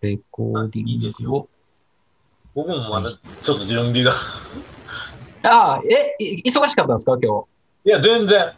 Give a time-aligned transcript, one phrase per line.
[0.00, 0.92] レコーディングを。
[0.92, 1.48] いいですよ
[2.54, 4.12] 僕もまだちょっと準備が。
[5.42, 7.44] ああ、え、い忙しかったんですか、今
[7.84, 8.52] いや、全然。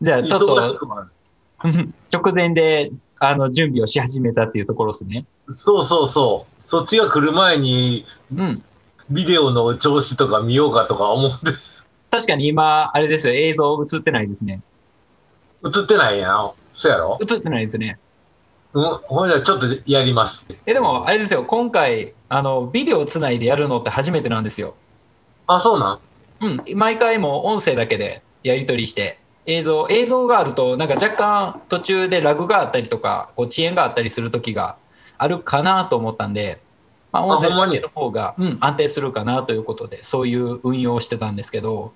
[0.00, 0.04] 日。
[0.04, 1.08] じゃあ、ちょっと
[2.12, 5.26] 直前であの準備をし始めたっていうところですね。
[5.50, 6.68] そうそうそう。
[6.68, 8.04] そっちが来る前に、
[8.34, 8.62] うん。
[9.10, 11.46] ビデオの調子とか見ようかとか思って、
[12.10, 14.62] 確かに今、あれですよ、映像映ってないですね。
[15.64, 16.52] 映ってないやん。
[16.74, 17.18] そうやろ？
[17.20, 17.98] 映ってないですね。
[18.74, 20.46] うん、ほんじゃちょっとやります。
[20.66, 24.74] え、でも、あれですよ、今回、あの、ビデオつないでやるのって初めてなんですよ。
[25.46, 26.00] あ、そうな
[26.40, 26.46] ん？
[26.46, 26.64] うん。
[26.76, 34.76] 毎回もう音声だけでやり取りして、映像、映像があると、なんか若干途中でラグがあったりとか、こう遅延があったりする時が
[35.16, 36.60] あるかなと思ったんで、
[37.10, 41.94] まあ、音声だけの方が、うん、安定するかなということで、そういう運用をしてたんですけど、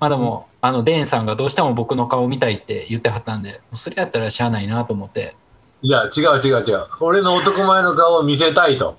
[0.00, 5.36] まあでも、あの、デーンさんがどうしても僕の顔見たいって言ってはったんで、それやったらしゃあないなと思って、
[5.82, 6.86] いや、違う違う違う。
[7.00, 8.96] 俺の男前の顔を見せたいと。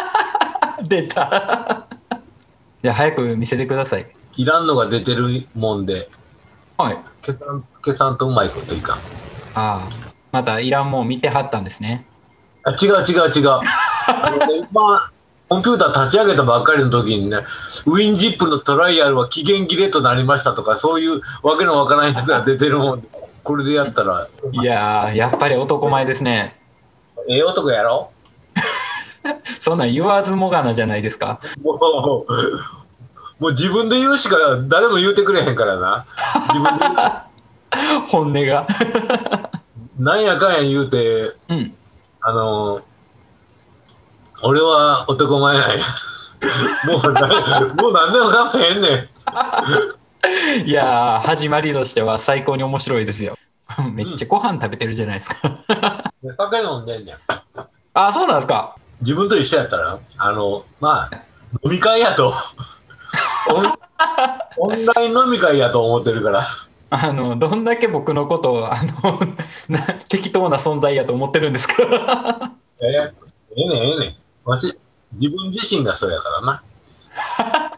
[0.84, 1.86] 出た
[2.82, 4.06] じゃあ早く見せてください。
[4.36, 6.08] いらんのが出てるもんで、
[6.78, 6.98] はい。
[7.26, 8.96] 消さん、消さんとうまいこといかん。
[8.96, 9.00] あ
[9.54, 9.80] あ、
[10.32, 12.06] またいらんもん見てはったんですね。
[12.64, 13.60] あ違う違う違う。
[14.06, 15.10] あのね今、
[15.48, 17.38] コンピューター立ち上げたばっかりの時にね、
[17.86, 23.08] ウィンジップのトライアルは期限切れとなりましたとか、そういうわけのわからないやつが出てるもんで、
[23.48, 26.54] これでやったら、いやー、やっぱり男前ですね。
[27.30, 28.10] ええ男やろ？
[29.58, 31.40] そんなん言わずもがなじゃないですか。
[31.64, 31.72] も
[32.28, 32.32] う、
[33.40, 34.36] もう自分で言うしか
[34.68, 36.04] 誰も言うてくれへんからな。
[36.48, 38.66] 自分で言う 本音が。
[39.98, 41.74] なんやかんや言うて、うん。
[42.20, 42.80] あの
[44.42, 45.76] 俺は男前なんや。
[46.84, 47.20] もうな、
[47.82, 49.08] もう何でもかんへんねん。
[50.64, 53.36] いやー、始まりとしては最高に面白いですよ。
[53.92, 55.36] めっちゃご飯食べてるじゃないですか。
[56.36, 57.16] 酒飲んでんねん。
[57.94, 58.76] あ、そうなんですか。
[59.00, 61.16] 自分と一緒やったら、あの、まあ、
[61.64, 62.32] 飲み会やと。
[63.50, 63.72] オン
[64.58, 66.46] オンライン飲み会やと思ってるから。
[66.90, 69.20] あの、どんだけ僕のことを、あの、
[69.68, 72.52] な適当な存在やと思ってるんですか。
[72.80, 73.12] えええ
[73.56, 74.16] えねん、ええねん。
[74.44, 74.78] わし、
[75.12, 76.62] 自分自身がそうやからな。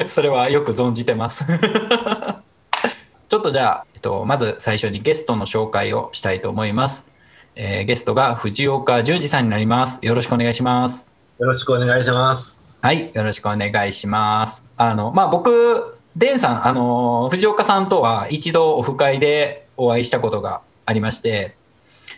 [0.08, 1.44] それはよく存じてます。
[3.28, 7.06] ちょっとじゃあ、えっと、まず最初にゲストの紹介をしたいと思います。
[7.54, 9.98] えーゲストが藤岡十二さんになります。
[10.02, 11.08] よろしくお願いします。
[11.38, 12.60] よろしくお願いします。
[12.82, 14.64] はい、よろしくお願いします。
[14.76, 21.56] あの、まあ、僕、デンさん、あの、藤岡さんとは一度オフ会でお会いしたことがありまして、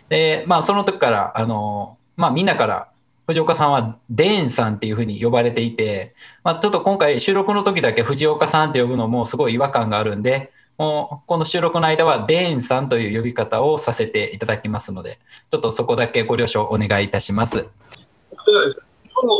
[0.09, 2.87] で、まあ、その時から、あの、まあ、みんなから、
[3.27, 6.13] 藤岡さんはデンさんっていうふうに呼ばれていて、
[6.43, 15.19] まあ、ちょっと今回収録の時だけ藤岡さんって呼ぶのもすごい違和感があるんで、もうこの収録の間はデーンさんという呼び方をさせていただきますので、
[15.51, 17.57] ちょっとそこだけご了承お願いいたします。
[17.57, 17.67] で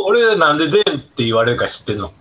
[0.05, 2.13] 俺なんでデンって言われるか知ってんの？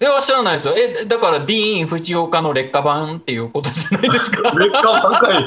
[0.00, 0.74] いや、知らないですよ。
[0.76, 4.50] え、だから、ディーン・藤岡の劣化版っていうことじゃないですか？
[4.50, 5.38] 劣化ばっかり。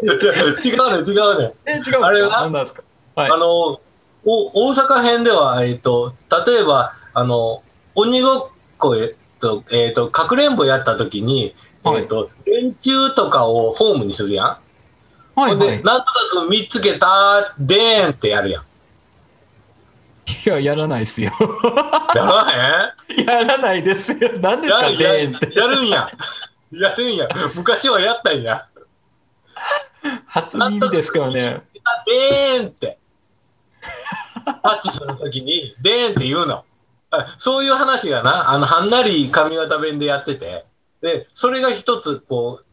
[0.00, 1.54] 違うね違うね。
[1.66, 2.06] え、違うんですか？
[2.06, 2.30] あれは？
[2.42, 2.82] 何なんですか？
[3.14, 3.36] はいあ。
[3.36, 3.80] の
[4.24, 6.14] お大阪編では、えっと、
[6.46, 7.62] 例えばあの
[7.94, 14.46] 鬼ごっこえっと、えっと、かくれんぼやった時に、はいえっと、連中とかをホームにするやん。
[15.34, 15.78] はいはい。
[15.78, 16.04] で、なんと
[16.40, 18.62] なく見つけたでーんってやるやん。
[18.62, 21.32] いや、やらないですよ。
[22.14, 24.38] やらへんやらないですよ。
[24.40, 25.58] 何ですか、ややデーンって。
[25.58, 26.10] やるんや。
[26.72, 27.28] やるんや。
[27.54, 28.66] 昔はやったんや。
[30.26, 31.62] 初耳ですからね。
[31.84, 32.98] あでーんって。
[34.62, 36.64] タッチするときに、でーんって言うの。
[37.10, 40.64] あそういう話がな、あの、はんなり髪型弁でやってて、
[41.02, 42.64] で、それが一つ、こう、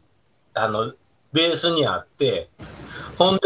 [0.53, 0.93] あの、
[1.33, 2.49] ベースにあって、
[3.17, 3.41] ほんで、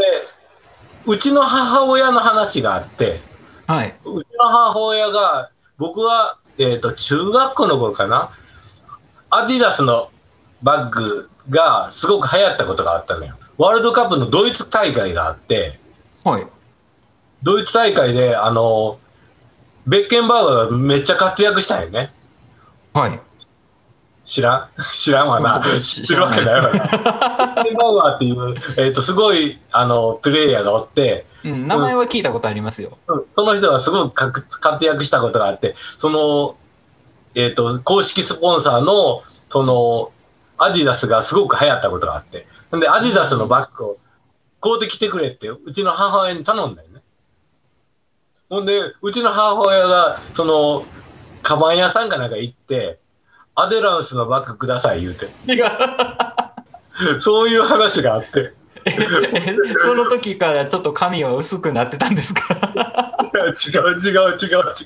[1.06, 3.20] うちの母親の話があって、
[3.68, 3.96] はい。
[4.06, 8.30] うちの母親が、僕は、えっ、と、中学校の頃かな、
[9.30, 10.12] アディダスの
[10.62, 13.36] バッグがすごく流行ったことがあったのよ。
[13.58, 15.80] ワールドカップのドイツ大会があって、
[16.24, 16.48] はい。
[17.44, 19.00] ドイツ大会で、あの、
[19.86, 22.12] ベッケンバウアーがめっちゃ活躍したんよね。
[22.94, 23.20] はい。
[24.26, 24.70] 知らん？
[24.96, 25.60] 知らんわな。
[25.60, 26.70] 僕知ってるわけないわな。
[26.72, 32.98] ベッケンバウアーっていう、えっ、と、すごい、あの、プレイヤーがおって、うん、名前は聞いたことありますよ。
[33.08, 36.56] うんその人がすごく活活躍したことがあって、その、
[37.36, 40.12] えっ、と、公式スポンサーの、その、
[40.58, 43.98] アディダスがすごく流行ったことがあって、んで、アディダスのバッグを
[44.62, 46.93] 買うてきてくれって、うちの母親に頼んだよね。
[48.54, 50.86] ほんで、うちの母親が、その、
[51.42, 53.00] カバン屋さんかなんか行って、
[53.56, 55.26] アデランスのバッグください言うて。
[55.52, 57.22] 違う。
[57.22, 58.54] そういう話があって。
[59.86, 62.54] その時からちょっと髪は薄くなってたんですか？
[63.34, 64.78] いや違う違う違う違う。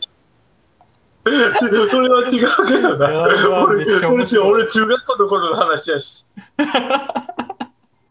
[1.89, 3.07] それは違うけどな。
[3.23, 3.85] 俺
[4.39, 6.25] 俺中学校の頃の話やし。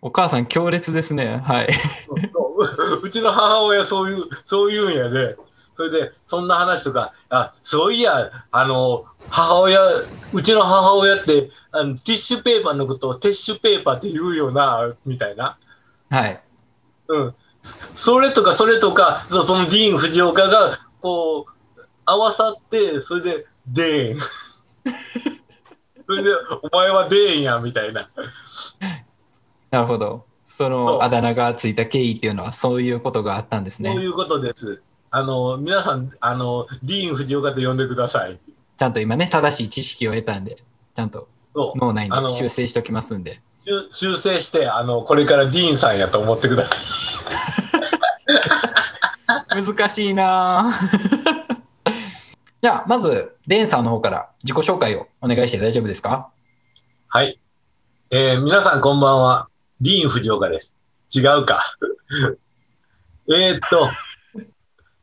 [0.03, 1.43] お母さん強烈ですね。
[1.45, 1.73] はい。
[1.73, 2.17] そう
[3.03, 5.37] うちの母親そういう、そういうんやで、
[5.77, 9.81] それで、そんな話とか、あ、そういや、あの、母親、
[10.33, 15.59] うちの母親って、あのティッシュペーパーのことをティッシュペーパーって言うよな、みたいな。
[16.11, 16.43] はい。
[17.09, 17.35] うん。
[17.95, 24.21] それとか、それとか、そそのディーン・フジオカが、こう、合わさって、それで、デーン。
[26.07, 26.31] それで、
[26.63, 28.09] お前はデーンや、みたいな。
[29.71, 30.25] なるほど。
[30.47, 33.93] そのあだ名がついた経緯っていうのはそういうことがあったんですね。
[33.93, 34.81] そういうことです。
[35.11, 38.39] あの、皆さん、あの、ディーン・フジオカと呼んでください。
[38.77, 40.57] ちゃんと今ね、正しい知識を得たんで、
[40.95, 41.29] ちゃんと。
[41.55, 43.41] 脳内に修正しておきますんで。
[43.65, 46.79] 修修正して、あの、これからディーンさんやと思ってください。
[49.65, 51.57] 難しいなぁ
[52.63, 56.29] じゃあ、まず、デンさんの方から自己紹介をお願いして大丈夫ですか？
[57.09, 57.39] はい。
[58.11, 59.49] えー皆さんこんばんは。
[59.81, 60.77] ディーン・フジオカです。
[61.15, 61.61] 違うか。
[63.29, 63.89] えーっと、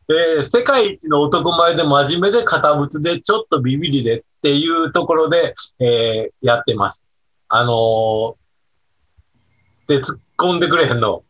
[0.10, 7.06] えー世界一の男前で真面目で堅物でちょっとビビりでっていうところで、えーやってます。
[7.50, 11.24] あのー、で、突っ込んでくれへんの。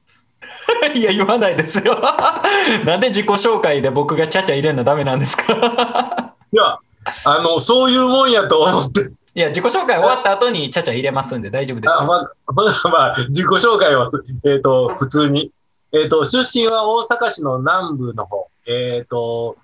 [0.96, 2.00] いや、言わないですよ。
[2.86, 6.34] なんで自己紹介で僕がちゃちゃ入れるのダメなんですか？
[6.54, 6.78] いや、
[7.26, 9.02] あの、そういうもんやと思って
[9.36, 14.12] いや、自己紹介終わった後にちゃちゃ入れますんで大丈夫ですあまあ、まあ、まあ、自己紹介は、
[14.46, 15.52] えっ、と、普通に。
[15.92, 18.48] えっ、と、出身は大阪市の南部の方。
[18.68, 19.58] えっ、と、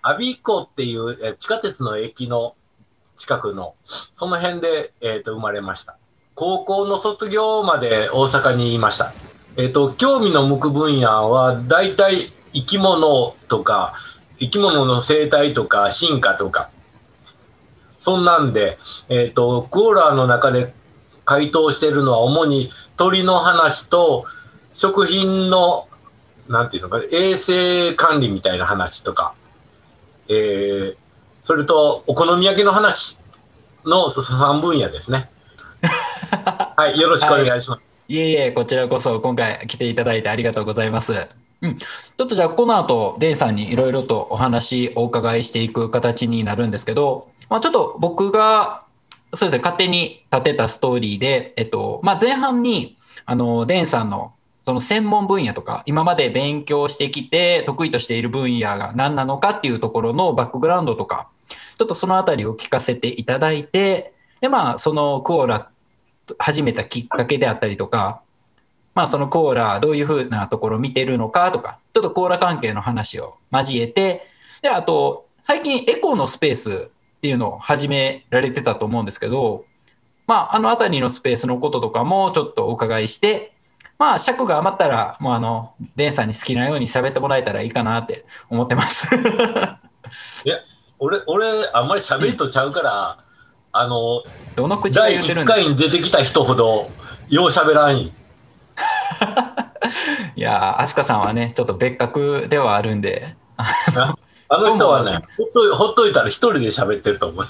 [0.00, 2.54] 阿鼻子っていう地下鉄の駅の
[3.16, 3.74] 近くの、
[4.14, 5.98] その辺で、えっ、と、生まれました。
[6.34, 9.12] 高校の卒業まで大阪にいました。
[9.58, 13.94] えっ、と、興味の向く分野は、大体生き物とか、
[14.38, 16.70] 生き物の生態とか進化とか、
[18.08, 18.78] そんなんで、
[19.10, 20.72] えっ、と、クオーラーの中で
[21.26, 24.24] 回答しているのは主に鳥の話と
[24.72, 25.88] 食品の、
[26.48, 29.34] なんていうのか、衛生管理みたいな話とか、
[30.30, 30.96] えー、
[31.42, 33.18] それとお好み焼きの話
[33.84, 35.28] の3分野ですね。
[36.78, 37.82] はい、よろしくお願いします。
[38.08, 41.12] いえいえ、こちらこそ今回来ていただいてありがとうございます。
[41.60, 48.84] うん、ちょっとじゃあこの後、デンさんにいろいろとお話お伺いしていく形になるんですけど、まあ、ちょっと僕が
[49.34, 52.96] そうですね、勝手に立てたストーリーで、えっと、まあ、前半に、
[53.26, 54.32] あの、デンさんの
[54.64, 65.70] その専門分野とか、今まで勉強してきて得意としている分野が何なのかっていうところのバックグラウンドとか、ちょっとそのあたりを聞かせていただいて、で、まあ、そのクオーラ
[66.38, 68.22] 始めたきっかけであったりとか、
[68.94, 74.26] まあ、そのコーラどういうふうなところを見てるのかとか、ちょっとコーラ関係の話を交えて、
[74.62, 79.64] で、あと、最近エコーのスペースっていうのを始められてたと思うんですけど、
[80.28, 83.52] まあ、あのあたりのスペースのこととかもちょっとお伺いして、
[83.98, 89.08] まあ、尺が余ったら、もうあの、デンさんに好きなように喋ってもらえたらいいかなって思ってます。
[91.00, 93.18] 俺、俺、あんまり喋りとちゃうから、
[93.72, 94.22] あの、
[94.54, 95.64] どの口が第1言ってるんですか？
[95.64, 96.88] 回に出てきた人ほど、
[97.28, 97.98] よう喋らん。
[100.36, 103.34] いやー、アスカさんはね、ちょっと別格ではあるんで、
[104.50, 107.44] あの人はね、ほっといほっといたら一人で喋ってると思う。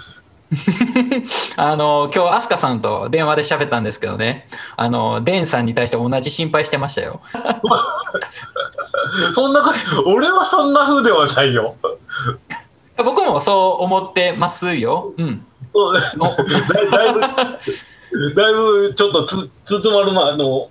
[1.57, 7.21] あの、今日アスカさんと電話で喋ったんですけどね、あの、デンさんに対して同じ心配してましたよ。
[9.35, 9.63] そんな
[10.07, 11.77] 俺はそんな風ではないよ。
[12.97, 15.13] 僕もそう思ってますよ。
[15.17, 15.47] うん。
[15.73, 16.25] そうだお
[16.91, 17.21] だいぶ、
[18.35, 20.71] だいぶちょっとつ、つつまるな、あの、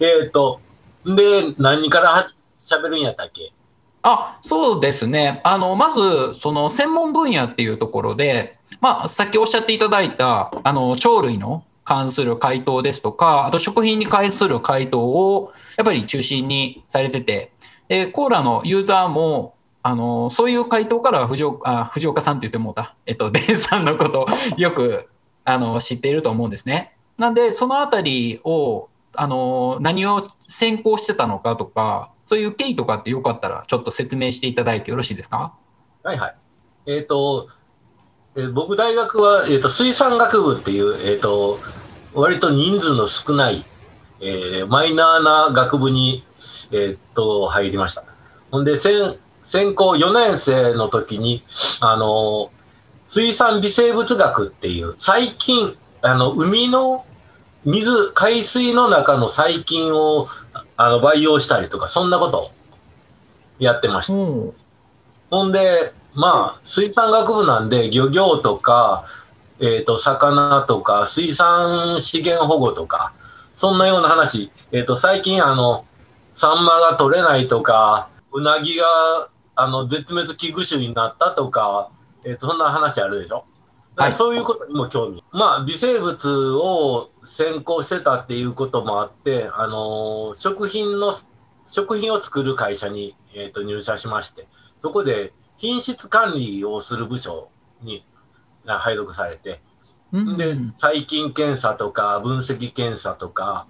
[0.00, 0.60] えっ、と、
[1.04, 2.30] で、何からは
[2.62, 3.52] 喋るんやったっけ？
[4.02, 5.40] あ、そうですね。
[5.44, 17.52] あの、まず、その専門分野っていうところで、まあ、さっきおっしゃっていただいた、あの、鳥類の関する回答ですとか、あと食品に関する回答を、やっぱり中心にされてて、
[17.88, 24.26] で、コーラのユーザーも、あの、そういう回答から藤岡、あ藤岡さんって言ってもうた、えっと、 デンさんのことを
[24.58, 25.08] よく、
[25.44, 26.92] あの、知っていると思うんですね。
[27.16, 35.54] なんで、そのあたりを、あの、何を先行してたのかとか、そういう経緯とかってよかったら、ちょっと説明していただいてよろしいですか？
[36.02, 36.36] はいはい。
[36.86, 37.48] えっ、と、
[38.36, 41.58] えー僕大学は、えー、と水産学部っていう、えっ、と、
[42.14, 43.64] 割と人数の少ない、
[44.20, 46.24] えーマイナーな学部に、
[46.72, 48.04] えっ、と、入りました。
[48.50, 51.42] ほんで、専専攻4年生の時に、
[51.80, 52.50] あの、
[53.06, 57.06] 水産微生物学っていう、最近、あの、海の、
[57.64, 60.28] 水、海水の中の細菌を
[60.76, 62.50] あの培養したりとか、そんなことを
[63.58, 64.14] やってました。
[64.14, 64.52] うん
[65.30, 69.04] ほんで、まあ、水産学部なんで、漁業とか、
[69.60, 73.12] えっ、と、魚とか、水産資源保護とか、
[73.56, 75.84] そんなような話、えっ、と、最近、あの、
[76.32, 81.90] サンマが取れないとか、うなぎが、あの、絶滅危惧種になったとか、
[82.24, 83.44] えっ、と、そんな話あるでしょ。
[83.98, 85.24] はいそういうことにも興味。
[85.32, 91.14] まあ、微生物を専攻してたっていうこともあって、あの食品の、
[91.66, 94.46] 食品を作る会社に、えっ、と、入社しまして、
[94.80, 97.50] そこで品質管理をする部署
[97.82, 98.06] に
[98.66, 99.60] あ配属されて、
[100.12, 103.66] うんで、細菌検査とか分析検査とか、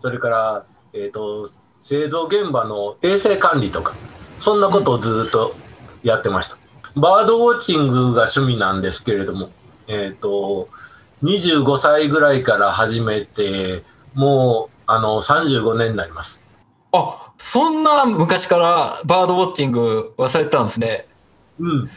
[0.00, 1.50] それから、えっ、と、
[1.82, 3.94] 製造現場の衛生管理とか、
[4.38, 5.54] そんなことをずっと
[6.02, 6.56] やってました。
[6.96, 9.50] バードウォッチングが趣味なんですけれども、
[9.88, 10.68] えっ、と、
[11.22, 13.82] 25歳ぐらいから始めて、
[14.14, 16.42] もう、あの、35年になります。
[16.92, 21.06] あそんな昔からバードウォッチングはされてたんですね。
[21.58, 21.90] うん。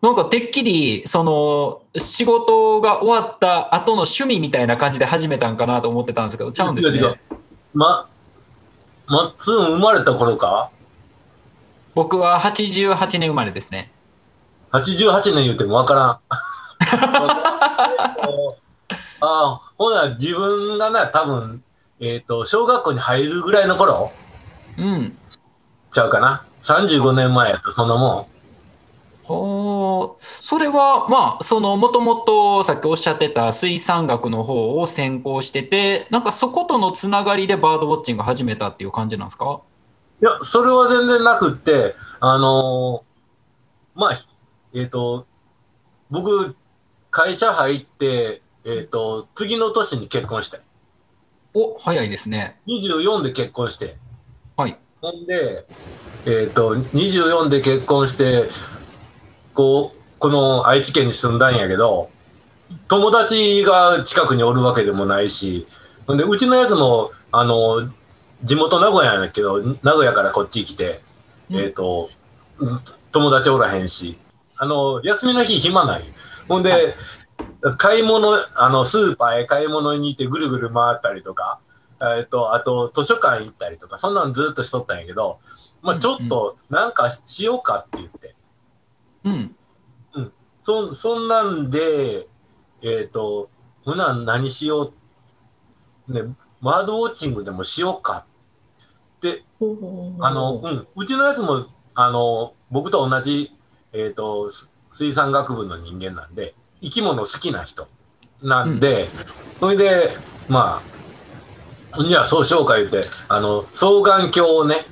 [0.00, 7.14] なんかてっきりその仕事が終わった後の趣味みたいな感じで始めたんかなと思ってたんですけどちゃうんですね違う違う。
[7.74, 8.08] ま、
[9.06, 10.70] マッツン生まれた頃か？
[11.94, 13.92] 僕は88年生まれですね
[14.72, 16.18] ?88 年言ってもわからん。
[19.20, 21.62] ああ、ほな、自分がな、多分、
[22.00, 24.10] えっ、と、小学校に入るぐらいの頃？
[24.78, 25.16] うん
[25.90, 28.28] ちゃうかな？35年前やと、そんなも
[29.24, 39.44] ほうそれはまあそのもともとさっきおっしゃってた水産学の方を専攻しててなんかそことのつながりでバードウォッチング始めたっていう感じなんですか？
[39.44, 40.24] ん。
[40.24, 44.12] いや、それは全然なくって、あのーまあ、
[44.74, 45.26] えっ、と、
[46.10, 46.56] 僕、
[47.12, 50.60] 会社入って、えっ、と、次の年に結婚して、
[51.54, 52.58] お早いですね。
[52.66, 53.96] 24で結婚して、
[54.56, 54.78] はい。
[55.02, 55.66] ほんで、
[56.24, 58.48] えっ、と、24で結婚して、
[59.52, 62.08] こう、この愛知県に住んだんやけど、
[62.88, 65.66] 友達が近くにおるわけでもないし、
[66.06, 67.90] ほんで、うちのやつも、あの、
[68.42, 71.02] 地元名古屋やけど、名古屋からこっち来て、
[71.50, 71.56] うん。
[71.58, 72.08] えっ、と、
[72.58, 72.80] うん
[73.12, 74.16] 友達おらへんし、
[74.56, 76.04] あの、休みの日暇ない。
[76.48, 76.94] ほんで、
[77.78, 81.60] 買い物、あの、スーパーへ買い物に行ってぐるぐる回ったりとか、
[82.16, 85.38] えっと、あと図書館行ったりとか、そんなんずっとしとったんやけど、
[85.82, 88.34] まあ、ちょっとなんかしようかって言って、
[89.24, 89.56] うん。
[90.64, 92.28] そそんなんで、
[92.82, 93.50] えっ、と、
[93.84, 94.92] ほな何しよ
[96.08, 96.22] う、ね、
[96.60, 98.26] バードウォッチングでもしようか
[99.16, 99.44] って、
[100.20, 103.56] あの、うん、うちのやつも、あの、僕と同じ、
[103.92, 107.88] えっ、と、す水産学部の人間なんで、生き物好きな人
[108.42, 109.08] なんで、
[109.58, 110.10] それで、
[110.48, 110.82] ま
[111.92, 114.84] あ、じゃあそうしようか言って、あの、双眼鏡をね、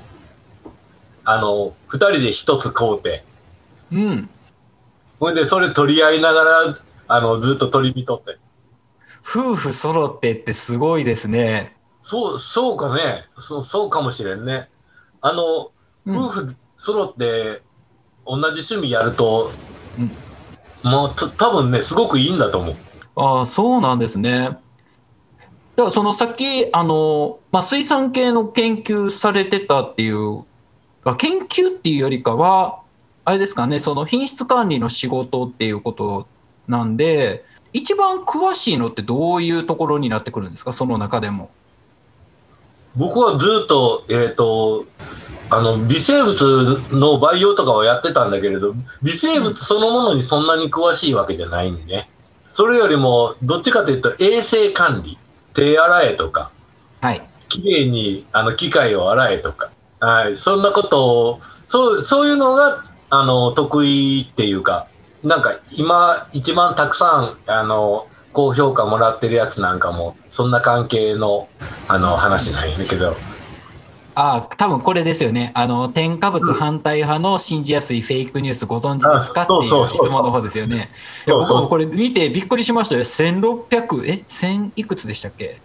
[1.25, 3.25] あの、二人で一つ買うて、
[3.92, 4.30] うん
[5.19, 6.75] それでそれ取り合いながら、
[7.09, 8.38] あの、ずっと取り見とって。
[9.23, 11.76] 夫婦揃ってってすごいですね。
[12.00, 13.26] そう、そうかね。
[13.38, 14.71] そう、そうかもしれんね。
[15.21, 15.73] あの、
[16.07, 17.61] うん夫婦揃って
[18.26, 19.52] 同じ趣味やると、
[20.82, 22.76] もうた多分ね、すごくいいんだと思う。
[23.16, 24.50] ああ、そうなんですね。
[25.76, 30.44] だからそのさっき、あの、まあ、水産系の研究されてたっていう、
[31.04, 32.80] あ研究っていうよりかは、
[33.25, 36.26] あれですかね、その品質管理の仕事っていうこと
[36.68, 41.50] なんで、一番詳しいのってどういうところになってくるんですか、その中でも。
[42.97, 44.87] 僕はずっと、えっ、と、
[45.50, 52.09] あの、微生物の培養とかはやってたんだけれど、微生物そのものにそんなに詳しいわけじゃないんでね。
[52.54, 55.19] それよりも、どっちかというと衛生管理、
[55.54, 56.50] 手洗えとか、
[57.00, 57.23] はい。
[57.49, 64.87] きれいにあの機械を洗えとか、はい、そんなことを、そうそういうのがあの得意っていうか、
[65.25, 71.49] なんか今、一番たくさんあの高評価もらってるやつなんかも、そんな関係の
[71.88, 73.16] あの話なんやけど、
[74.23, 75.50] ああ、多分これですよね。
[75.55, 79.43] あの、添加物反対派の信じやすいフェイクニュースご存知ですか？
[79.43, 80.91] あっていう質問の方ですよね。
[81.27, 83.00] 僕もこれ見てびっくりしましたよ。
[83.03, 85.59] 1600、え ?1000 いくつでしたっけ？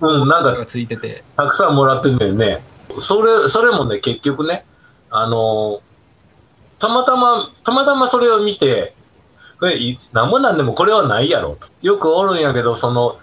[0.00, 1.22] うん、なんかがついてて。
[1.36, 2.62] たくさんもらってるんだよね。
[2.98, 4.64] それ、それもね、結局ね、
[5.10, 5.80] あの
[6.80, 8.92] たまたま、たまたまそれを見て、
[9.60, 11.68] これ、いなんもなんでもこれはないやろと。
[11.82, 13.18] よくおるんやけど、その、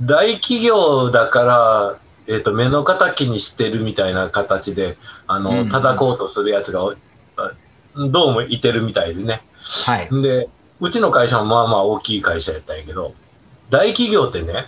[0.00, 1.96] 大企業だから、
[2.32, 4.96] えっ、と、目の敵にしてるみたいな形で、
[5.26, 6.80] あうんの、叩こうとするやつが、
[7.36, 7.52] あ
[7.96, 9.42] どうもいてるみたいでね。
[9.84, 10.08] はい。
[10.22, 10.48] で、
[10.80, 13.14] うちの会社もまあまあ大きい会社やったんやけど、
[13.70, 14.66] 大企業ってね、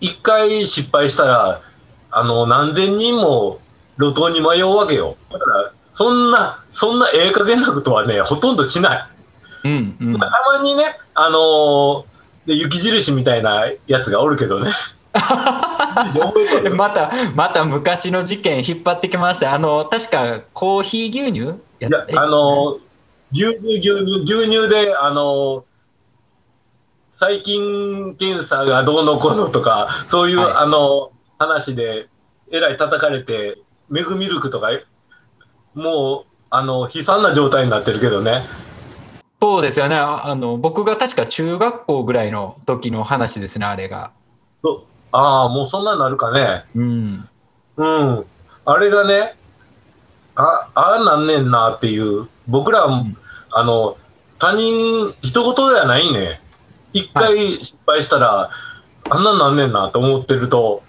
[0.00, 1.62] 一回失敗したら、
[2.10, 3.60] あの、何千人も
[3.98, 5.16] 路頭に迷うわけよ。
[5.30, 9.04] だから、そんな、そんなええ加減なことはね、ほとんどしない。
[9.64, 12.14] うんうんまあ、たまにね、あのー
[12.46, 14.70] で雪印みたいなやつがおるけどね。
[16.74, 19.54] またまた昔の事件引っ張ってきました。
[19.54, 21.60] あの確かコーヒー牛乳？
[21.80, 22.84] やいや、あのー
[23.32, 25.62] 牛乳、牛乳、牛乳で、あのー
[27.16, 30.52] 細菌検査がどうのこうのとか、そういう、はい。
[30.56, 32.08] あの話で、
[32.50, 33.56] えらい叩かれて、
[33.88, 34.70] メグミルクとか、
[35.74, 38.42] もう、あの、悲惨な状態になってるけどね。
[39.40, 39.94] そうですよね。
[39.94, 44.10] ああの僕が確か中学校ぐらいの時の話ですねあれが。
[44.62, 44.86] そ
[45.16, 46.64] ああ、もうそんなになるかね。
[46.74, 47.28] うん
[47.76, 48.24] うん。
[48.64, 49.36] あれがね、
[50.34, 53.16] あ、ああなんねんなっていう、僕ら、ん
[53.52, 53.96] あの、
[54.40, 56.40] 他人、一言ではないね。
[56.92, 58.50] 一回失敗したら、
[59.08, 60.82] あんなんなんねんなと思ってると、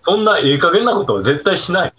[0.00, 1.92] そんなええ加減なことは絶対しない。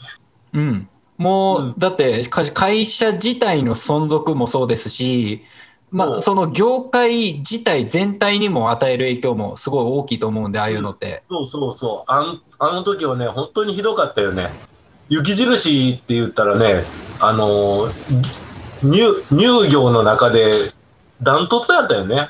[0.53, 5.43] うんもう、うんだってか会社自体の存続もそうですし
[5.89, 11.23] まあ、その業界自体全体にも与える影響もすごい大きいと思うんで、ああいうのって。
[11.29, 12.11] そうそうそう。
[12.11, 14.49] あんあの時はね、本当にひどかったよね。
[15.09, 16.83] 雪印って言ったらね、
[17.21, 18.47] あのー
[18.81, 20.71] 乳、乳業の中で
[21.21, 22.29] ダントツやったよね。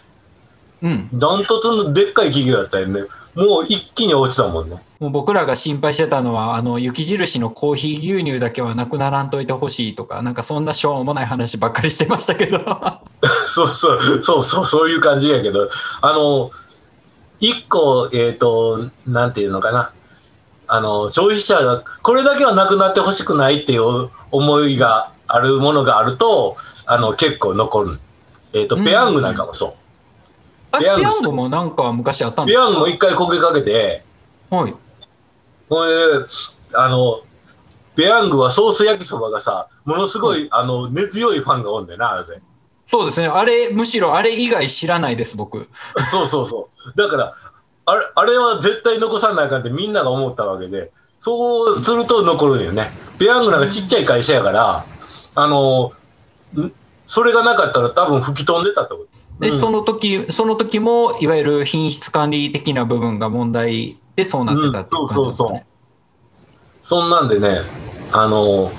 [0.81, 1.09] うん。
[1.13, 3.01] ダントツのでっかい企業やったよね。
[3.37, 4.81] もう一気に落ちたもんね。
[4.99, 12.57] もう僕らが心配してたのは、あの、雪印のコーヒー牛乳だけはなくならんといてほしいとか、なんかそんなしょうもない話ばっかりしてましたけど。
[13.45, 15.69] そ うそう、そうそう、そういう感じやけど、
[16.01, 16.49] あの、
[17.39, 19.91] 一個、えっ、と、なんていうのかな。
[20.67, 27.99] あの、消費者が、これだけはなくなってほしくないっていう思いがあるものがあると、あの、結構残る。
[28.53, 29.73] えっ、と、うんペヤングなんかもそう。
[29.73, 29.77] あ、ペ
[30.79, 32.65] ペヤングヤングもなんか昔あったんですか？
[32.65, 34.03] ペヤングも一回こけかけて、
[34.49, 34.73] はい。
[35.69, 35.95] ほいで、
[36.73, 37.21] あの、
[37.95, 42.25] ペヤングはソース焼きそばがさ、ものすごい、あの、根強いファンがおんでな、あ。
[42.85, 43.27] そうですね。
[43.27, 45.67] あれ、むしろあれ以外知らないです、僕。
[46.11, 46.97] そうそうそう。
[46.97, 47.33] だから、
[47.85, 52.91] あれあれは絶対残さないかんってみんなが思ったわけで、そうすると残るんよね。
[53.17, 54.85] ペヤングなんかちっちゃい会社やから、
[55.35, 55.91] あの、
[56.55, 56.71] ん
[57.05, 59.07] それがなかったら多分吹き飛んでたと思う。
[59.39, 65.65] で、うんその時、その時も、いわゆる品質管理的な部分が問題でそうなってたっていう感じですかね。
[66.83, 67.59] そんなんでね、
[68.11, 68.71] あの、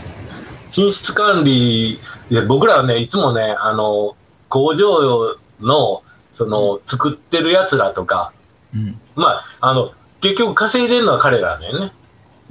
[0.71, 1.99] 品質管理
[2.31, 4.17] で僕らはね、いつもね、あの、
[4.49, 8.33] 工場の、その、作ってる奴らとか、
[8.75, 9.01] うん。
[9.15, 11.93] まあ、あの、結局稼いでるのは彼らだよね。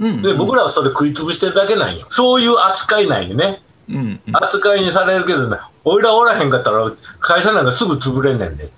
[0.00, 0.22] うん。
[0.22, 2.06] で、僕らはそれ食い潰してるだけなんよ。
[2.08, 3.60] そういう扱いなんよね。
[3.88, 4.20] うん。
[4.26, 4.36] うん。
[4.36, 8.64] 扱いにされるけどね、おいらおらへんかったら会社なんかすぐ潰れんねんで。
[8.64, 8.68] っ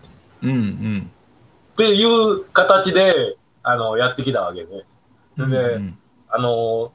[0.42, 0.50] うん。
[0.50, 1.10] うん。
[1.76, 4.84] ていう形で、あの、やってきたわけで。
[5.38, 5.50] うん。
[5.50, 5.96] でうん
[6.32, 6.92] あの、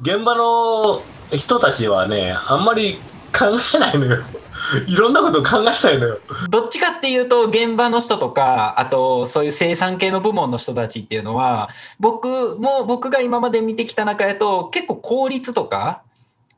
[0.00, 2.94] 現場の人たちはね、あんまり
[3.32, 3.46] 考
[3.76, 4.18] えないのよ。
[4.88, 6.18] いろんなこと考えないのよ。
[6.50, 11.68] どっちかっていうと、現場の人とか、あと、そういう生産系の部門の人たちっていうのは、
[12.00, 16.02] 僕も、僕が今まで見てきた中やと、結構効率とか、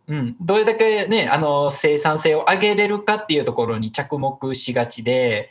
[0.06, 5.50] うん、どれだけね、あの、生産性を上げれるかっていうところに着目しがちで、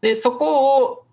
[0.00, 1.04] で、そこを、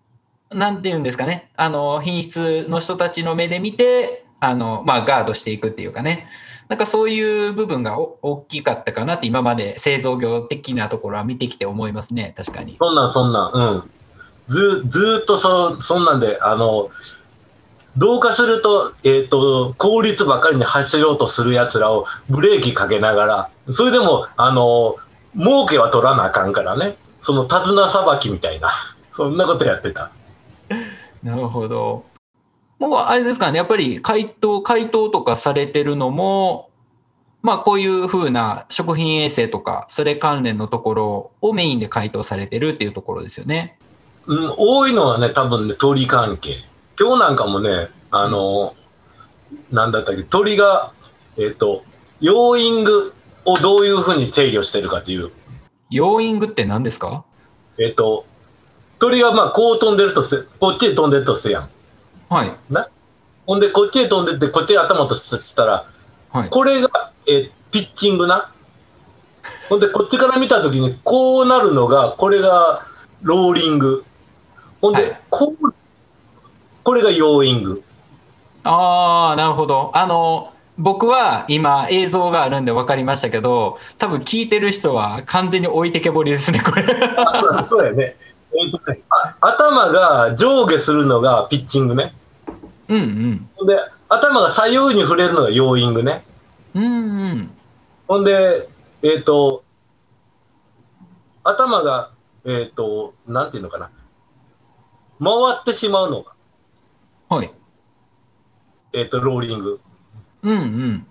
[0.52, 6.28] なんていうんですかね、あの、品質の人たちの目で見て、あの、まあ、ガードしていくっていうかね、
[6.70, 12.78] なんかそういう部分がお大きかったかなって今まで製造業的なところは見てきて思いますね、確かに。
[12.80, 13.92] そんなんそんなん、うん。
[14.48, 16.90] ず、ずっとそ、そんなんで、あの、
[17.98, 24.96] 同化すると、えっ、と、効率ばかりに走ろうとする奴らをブレーキかけながら、それでも、あの、
[25.38, 26.96] 儲けは取らなあかんからね。
[27.22, 28.72] その手綱さばきみたいな、
[29.12, 30.12] そんなことやってた。
[31.24, 32.04] なるほど。
[32.80, 36.70] もうあれですかね、やっぱり回答、回答とかされてるのも、
[37.42, 43.78] まあこういうふうな食品衛生とか、それ関連のところをメインで回答されてるっていうところですよね。
[44.26, 46.64] うん、多いのはね、多分ね、鳥関係。
[47.00, 48.76] 今日なんかもね、あの、
[49.72, 50.92] なんだったっけ、鳥が、
[51.38, 51.84] えっ、と、
[52.22, 53.14] ヨーイング
[53.46, 55.32] をどういうふうに制御してるかっていう、
[55.90, 57.24] ヨーイングって何ですか？
[57.78, 58.26] えっ、と、
[59.00, 61.70] 鳥がまあこう飛んでるとす、こっちへ飛んでるとするやん。
[62.30, 62.54] はい。
[63.46, 65.86] ほんで、こっちへ飛んでって、こっちへ頭としたら、
[66.32, 66.50] はい。
[66.50, 68.52] これが、えピッチングな？
[69.70, 72.86] ほんで、こっちから見たときに、こうなるのが、これが
[73.22, 74.06] ローリング。
[74.82, 75.74] ほんで、はいこう、
[76.84, 77.84] これがヨーイング。
[78.64, 79.92] ああ、なるほど。
[79.94, 86.84] あの、僕は今映像があるんで分かりましたけど、多分聞いてる人は完全に置いてけぼりですね、これ。
[87.18, 88.18] あ そうやね。
[88.56, 92.14] えっとねあ頭が上下するのがピッチングね。
[92.88, 93.68] うんうん。
[93.68, 96.24] で、頭が左右に触れるのがヨーイングね。
[96.74, 96.88] うんう
[97.36, 97.52] ん。
[98.08, 98.68] ほんで、
[99.02, 99.64] えっ、と、
[101.44, 102.12] 頭が、
[102.46, 103.90] えっ、と、なんていうのかな。
[105.22, 106.33] 回ってしまうのが、
[107.36, 107.52] はい。
[108.94, 109.80] えっ、と、ローリング。
[110.44, 111.08] うんうん。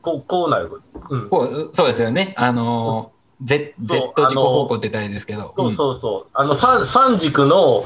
[0.00, 0.70] こう、こうなる。
[1.10, 1.28] うん。
[1.28, 2.34] こうそうですよね。
[2.36, 5.54] あのー、Z、Z 軸方向って言ったらいいですけど。
[5.56, 6.30] そうそうそう。
[6.34, 7.84] あの、三三軸の、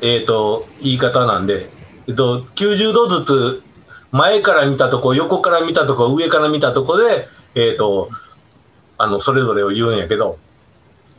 [0.00, 1.68] えっ、と、言い方なんで、
[2.08, 3.62] えっ、と、90度ずつ、
[4.12, 8.10] 前から見たとこ、横から見たとこ、上から見たとこで、えっ、と、
[8.98, 10.38] あの、それぞれを言うんやけど、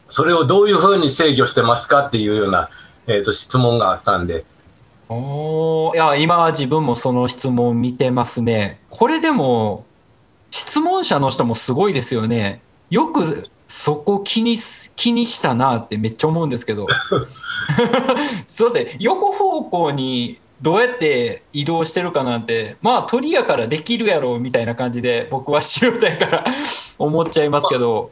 [0.10, 2.70] それをどういうふうに制御してますかっていうような、
[3.08, 4.46] えっ、と、質問があったんで、うん。
[5.16, 8.80] おいや、今は自分もその質問見てますね。
[8.90, 9.86] これでも、
[10.52, 12.62] 質問者の人もすごいですよね。
[12.90, 14.56] よくそこ気に
[14.96, 16.88] 気にしたなってめっちゃ思うんですけど。
[18.48, 26.46] そうで、横方向にどうやって移動してるかなんて、まあ鳥やからできるやろみたいな感じで僕は素人やから
[27.00, 28.12] 思っちゃいますけど。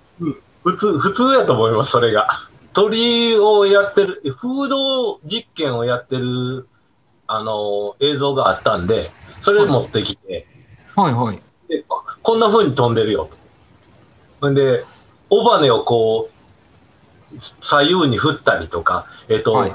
[0.64, 2.28] 普通、普通やと思います、それが。
[2.74, 6.68] 鳥をやってる、風洞実験をやってる、
[7.34, 9.10] あの、映像があったんで、
[9.42, 10.46] それ持ってきて、
[10.96, 11.42] はいはい。
[11.70, 13.38] でここんな風に飛んでるよと。
[14.42, 14.84] ほんで、
[15.30, 19.72] 尾羽をこう、左右に振ったりとか、えっ、と、はい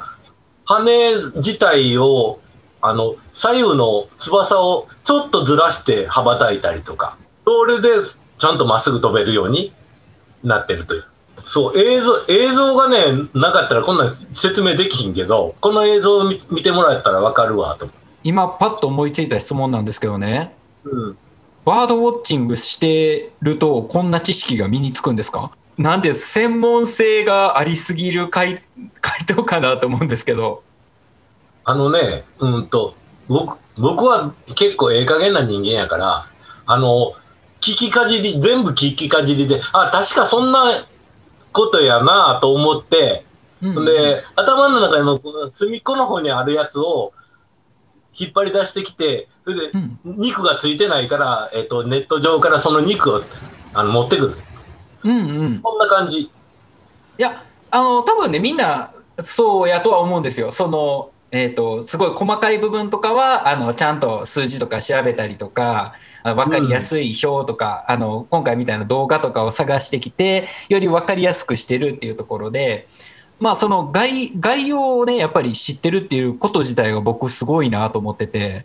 [0.66, 2.40] 羽自体を、
[2.82, 7.88] あの、左右の翼をちょっとずらして羽ばたいたりとか、それで
[8.38, 9.72] ちゃんとまっすぐ飛べるように
[10.42, 11.04] なってるという。
[11.48, 17.88] そう、映像、映像がね、なかったらこんなん説明できひんけど、この映像を見見てもらったらわかるわ、と。
[18.24, 20.54] 今パッと思いついた質問なんですけどね。
[20.84, 21.16] うん。
[21.64, 25.52] バードウォッチングしてるとこんな知識が身につくんですか？
[25.78, 28.62] なんで専門性がありすぎる回
[29.00, 30.62] 回答かなと思うんですけど。
[31.64, 32.94] あのね、うんと、
[33.28, 36.26] 僕、僕は結構ええ加減な人間やから、
[36.66, 37.12] あの、
[37.60, 40.84] 聞きかじり、全部聞きかじりで、あ、確かそんな
[41.56, 43.24] ことやなと思って、
[43.62, 47.14] うんで、頭の中のこの隅っこの方にあるやつを
[48.14, 53.22] 引っ張り出してきて、それでうん肉がついてないから、えっ、と、ネット上からその肉を
[53.72, 54.34] あの持ってくる。
[55.04, 55.58] うんうん。
[55.60, 56.20] こんな感じ。
[56.20, 56.30] い
[57.16, 60.50] や、あの、多分ね、みんなそうやとは思うんですよ。
[60.50, 72.86] その、えっ、と、すごい細かい部分とかは、あの、ちゃんと数字とか調べたりとか、あわかりやすい表とか、あの、今回みたいな動画とかを探してきて、よりわかりやすくしてるっていうところで、
[73.40, 78.64] まあ、その概、概要をね、やっぱり知ってるっていうこと自体が僕すごいなと思ってて、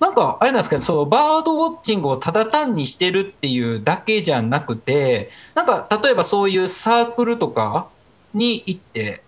[0.00, 7.88] なんか、あれなんですけど、そのバードウォッチングをただ単にしてるっていうだけじゃなくて、なんか、例えばそういうサークルとか
[8.34, 9.22] に行って、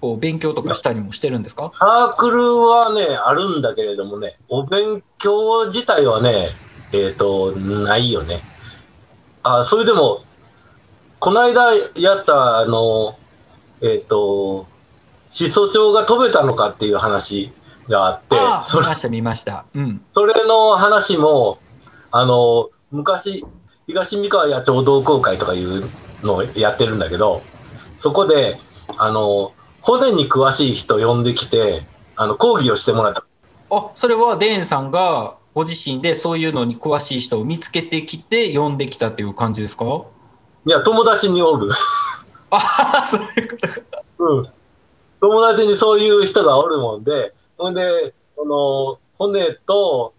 [0.00, 1.70] こう、勉強とかしたりもしてるんですか？
[1.72, 6.50] サークルはね、あるんだけれどもね、お勉強自体はね、
[6.92, 8.40] えっ、と、ないよね。
[9.42, 10.22] あ、それでも、
[11.18, 13.16] この間やった、あの、
[13.80, 14.66] えっ、と、
[15.30, 17.52] しそ帳が飛べたのかっていう話
[17.88, 19.64] があって、ああ、それ見ました、見ました。
[19.74, 20.04] うん。
[20.14, 21.58] それの話も、
[22.10, 23.44] あの、昔、
[23.86, 25.88] 東三河野鳥同好会とかいう
[26.22, 27.42] のをやってるんだけど、
[27.98, 28.58] そこで、
[28.98, 29.52] あの、
[29.86, 31.84] 骨に詳しい人呼んできて、
[32.16, 33.24] あの、講義をしてもらった。
[33.70, 39.84] あ、それはデーンさんがご自身でそういうのに詳しい人を見つけてきて呼んできたっていう感じですか？
[40.64, 41.68] いや、友達におる。
[42.50, 44.02] ああ、そういうことか。
[44.18, 44.48] うん。
[45.20, 50.14] 友達にそういう人がおるもんで、ほんで、この、骨と、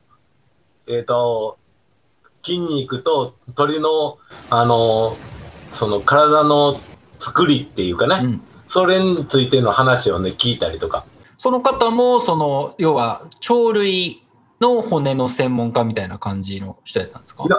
[0.88, 1.58] えっ、と、
[2.42, 4.18] 筋肉と鳥の、
[4.50, 5.18] あの、
[5.74, 6.80] その体の
[7.20, 8.42] 作りっていうかね、うん。
[8.68, 11.06] それについての話をね、聞いたりとか。
[11.38, 14.24] その方も、その、要は、鳥類
[14.60, 17.44] の骨の専門家みたいな感じの人やったんですか？
[17.46, 17.58] いや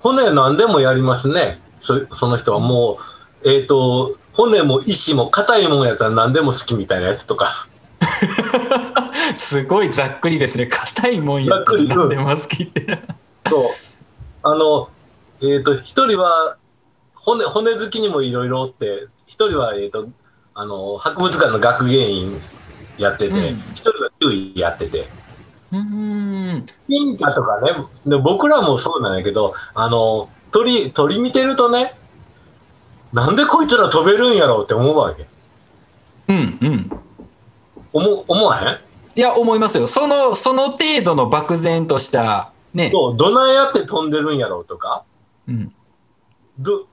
[0.00, 1.58] 骨何でもやりますね。
[1.80, 2.98] そその人はも
[3.42, 7.66] う、えっ、と、骨も石も硬いもんやったら何でも好きみたいなやつとか。
[9.36, 10.66] すごいざっくりですね。
[10.66, 12.86] 硬いもんやったら何でも好きって。
[13.50, 13.70] そう。
[14.44, 14.88] あの、
[15.42, 16.56] えっ、と、一人は
[17.14, 20.08] 骨、骨好きにもいろいろおって、一人は、えっ、と、
[20.60, 22.36] あの、博物館の学芸員
[22.98, 25.06] やってて、うん一、人は獣医やってて、
[25.70, 26.66] うーん。
[26.88, 27.70] インカとかね、
[28.04, 31.94] で僕らもそうなんやけど、あの、鳥、鳥見てるとね、
[33.12, 35.28] なんでこいつら飛べるんやろうって思うわけ。
[36.26, 36.90] うんうん。
[37.92, 38.78] 思思わへん？
[39.14, 39.86] いや、思いますよ。
[39.86, 42.90] その、その程度の漠然とした、ね。
[42.90, 45.04] そう、どないやって飛んでるんやろうとか、
[45.46, 45.72] うん。
[46.58, 46.88] ど、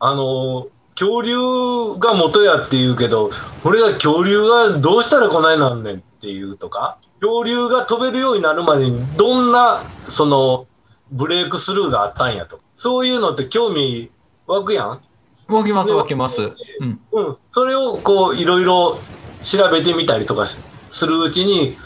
[0.00, 0.66] あの、
[1.00, 3.30] 恐竜が元やって言うけど、
[3.62, 10.66] これが恐竜がどうしたらこないなんねんっっていうとか、恐竜が飛べるようになるまでにどんな、その、
[11.10, 12.60] ブレイクスルーがあったんやと。
[12.76, 14.10] そういうのって興味
[14.46, 15.00] 湧くやん？
[15.48, 16.42] 湧きます湧きます。
[16.42, 17.00] うん。
[17.12, 17.36] うん。
[17.50, 18.98] それをこう、いろいろ
[19.42, 21.76] 調べてみたりとかするうちに、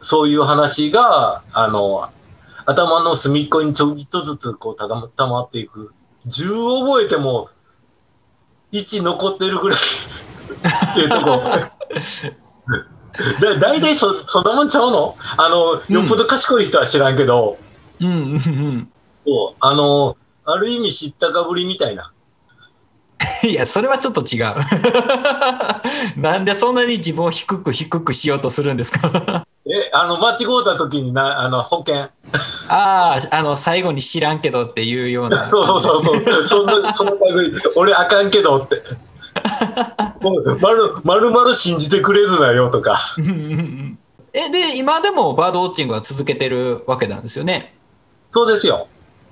[0.00, 2.08] そういう話が、あの、
[2.64, 5.92] 頭の隅っこにちょびっとずつこうたまっていく。
[6.26, 7.50] 10覚えても、
[8.72, 9.78] 1残ってるぐらい
[10.92, 11.42] っていうとこ。
[13.40, 15.16] だ大体そそんなもんちゃうの？
[15.38, 17.56] あの、よっぽど賢い人は知らんけど、
[18.00, 18.88] うんうんうん。
[19.26, 22.12] そうあの、ある意味知ったかぶりみたいな。
[23.42, 24.54] いや、それはちょっと違う。
[26.20, 29.46] なんでそんなに自分を低く低くしようとするんですか？
[29.68, 31.96] え、あの、間違うた時にな、あの、保険。
[32.02, 32.10] あ
[32.68, 35.44] あ、あの、最後に知らんけどっていうような。
[35.44, 36.46] そ うそうそうそう。
[36.46, 38.80] そんな、その類、俺あかんけどって。
[40.22, 43.00] もう、まる、まるまる信じてくれるなよとか。
[44.32, 47.74] え、で、今でもバードウォッチングは続けてるわけなんですよね？
[48.28, 48.86] そうですよ。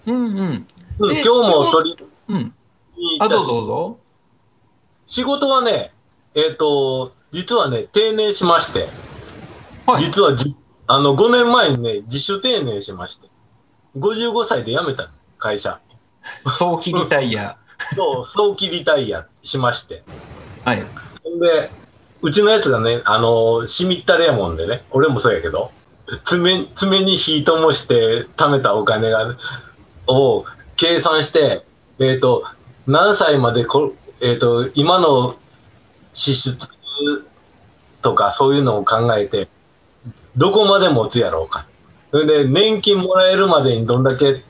[0.06, 0.66] うんうん。
[0.98, 2.54] うん、で今日も取りうん。
[3.20, 3.98] あ、どうぞどうぞ。
[5.06, 5.92] 仕事はね、
[6.34, 8.88] えっ、と、実はね、定年しまして、
[9.86, 10.04] はい。
[10.04, 13.28] 実はじ、あの、5年前にね、自主定年しまして、
[13.96, 15.80] 55歳で辞めたの会社。
[16.44, 17.56] 早期リタイア。
[17.94, 20.02] そう、早期リタイアしまして。
[20.64, 20.82] はい。
[21.22, 21.70] ほんで、
[22.22, 25.70] うちのやつがね、あの、しみったれやもんでね、俺もそうやけど、
[26.24, 29.36] 爪、爪に火灯して貯めたお金が、
[30.06, 30.44] を
[30.76, 31.64] 計算して、
[31.98, 32.44] えっ、と、
[32.86, 35.36] 何歳までこ、えっ、と、今の
[36.12, 36.68] 支出
[38.02, 39.48] とかそういうのを考えて、
[40.36, 41.66] どこまで持つやろうか。
[42.10, 44.42] それで、年金もらえるまでにどんだけ、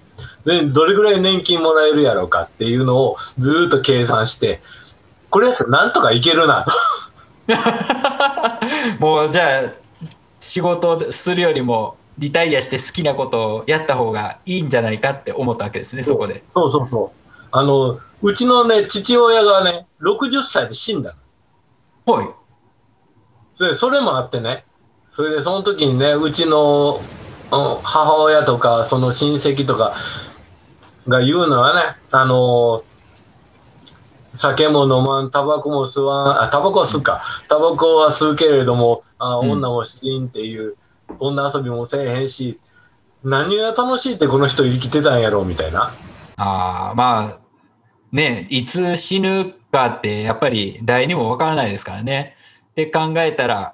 [0.44, 4.60] でどれぐらい年金もらえるやろうかっていうのをずーっと計算して、
[5.30, 6.72] これやったらなんとかいけるなと。
[9.00, 9.72] もうじゃあ
[10.40, 16.44] 仕事するよりもリタイアして好きなことをやった方がいいんじゃないかって思ったわけですねそこで。
[16.50, 17.18] そうそうそう。
[17.50, 21.14] あの、うちのね、父親がね、60歳で死んだ
[22.06, 22.14] の。
[22.14, 22.28] はい。
[23.58, 24.64] で、それもあってね、
[25.14, 29.94] それでその時にね、うちのうん母親とか、その親戚とか
[31.08, 32.84] が言うのはね、あの、
[34.36, 37.22] 酒も飲まん、タバコも吸わん、あ、タバコは吸うか。
[37.48, 40.76] タバコは吸うけれども、あうん女もしんっていう、
[41.20, 42.58] 女遊びもせえへんし、
[43.22, 45.94] 何が楽しいってこの人生きてたんやろうみたいな。
[46.36, 47.38] ああまあ
[48.10, 52.36] ねいつ死ぬかってやっぱり誰にもわからないですからね。
[52.72, 53.73] って考えたら、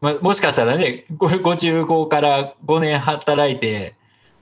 [0.00, 3.94] まあ、もしかしたらねご55から5年働いて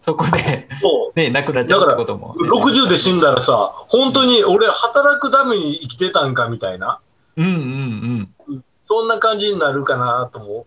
[0.03, 0.69] そこで。
[1.17, 2.49] ね、亡くなっちゃうってことも、ね。
[2.49, 7.01] 60で死んだらさ、本当に俺働くために生きてたんかみたいな、
[7.37, 8.65] うんうんうん。
[8.83, 10.67] そんな感じになるかなとも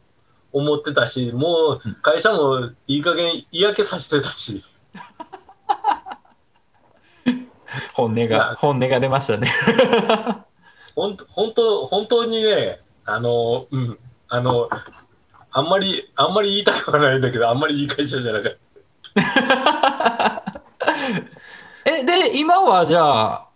[0.52, 4.64] 思ってたし、もう会社もいい加減嫌気させてたし、
[7.94, 9.50] 本音が本音が出ましたね。
[10.94, 13.98] ほん本当、本当にね、あの、うん、
[14.34, 14.70] あの、
[15.52, 18.54] あんまり、あんまり言いたくはないんだけど、あんまりいい会社じゃなかっ
[19.14, 20.54] た。
[22.00, 23.48] え、で、今はじゃあ、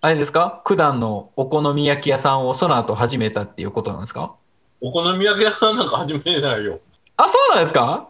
[0.00, 0.62] あれですか？
[0.64, 4.34] 九段のお好み焼き屋さんをその後始めたっていうことなんですか？
[4.80, 6.78] お好み焼き屋さんなんか始めないよ。
[7.16, 8.06] あ、そうなんですか？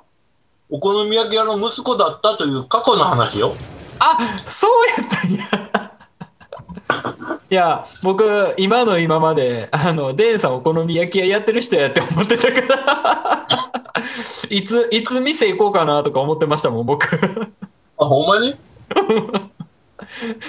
[0.68, 3.54] お好み焼き屋の息子だったという過去の話よ。
[3.98, 5.63] あ、そうやったんや。
[7.54, 13.46] いや、僕、今の今まで、あの、デンさんお好み焼き屋やってる人やって思ってたから、
[14.50, 17.06] いつ、いつ店行こうかなとか思ってましたもん、僕。
[17.96, 18.56] あ、ほんまに？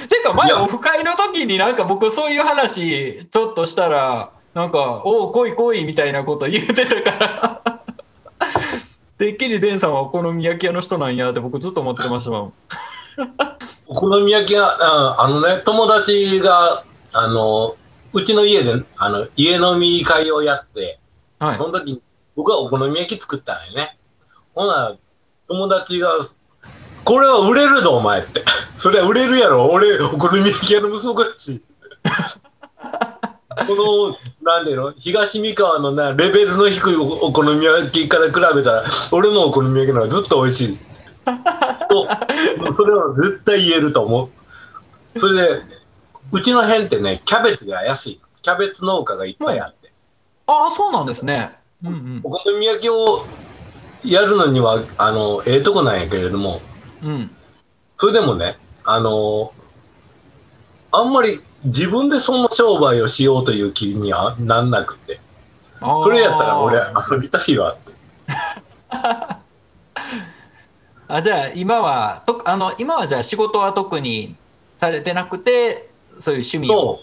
[0.10, 7.62] てか前オフ会の時になんか僕そういう話ちょっとしたらなんか「おう来い来い」みたいなこと言ってたから。
[9.20, 12.54] てっきりデンさんはお好み焼き屋の人なんやって僕ずっと思ってましたもん。
[13.88, 16.84] お好み焼き屋、ああのね、友達が、
[17.17, 17.75] あの、
[18.13, 20.99] うちの家で、あの、家飲み会をやって、
[21.39, 22.01] はいその時に
[22.36, 23.97] 僕はお好み焼き作ったんよね。
[24.54, 24.95] ほな、
[25.47, 26.10] 友達が、
[27.04, 28.43] これは売れるぞ、お前って。
[28.78, 31.62] それは売れるやろ、俺、お好み焼き屋の息子だし。
[33.67, 40.78] この、なんでの、東三河のな、レベルの低いおお好み焼きから比べたら、俺のお好み焼きの方がずっと美味しい。
[41.89, 42.08] と、
[42.75, 44.30] それは絶対言えると思
[45.15, 45.19] う。
[45.19, 45.75] それで、
[46.32, 48.22] うちの辺ってね、キャベツが安い。
[48.42, 49.92] キャベツ農家がいっぱいあって。
[50.48, 51.52] ああそうなんですね
[51.84, 53.26] うんうんお好み焼きを
[54.04, 56.62] やるのには、あの、ええとこなんやけれども、
[57.04, 57.36] うん
[57.98, 59.54] それでもね、あの、
[60.92, 65.20] あんまり自分でその商売をしようという気にはなんなくて。
[65.80, 67.94] それやったら俺遊びたいわって。
[71.08, 74.36] あじゃあ今はとあの今はじゃあ仕事は特に
[74.78, 76.99] されてなくてそういう趣味を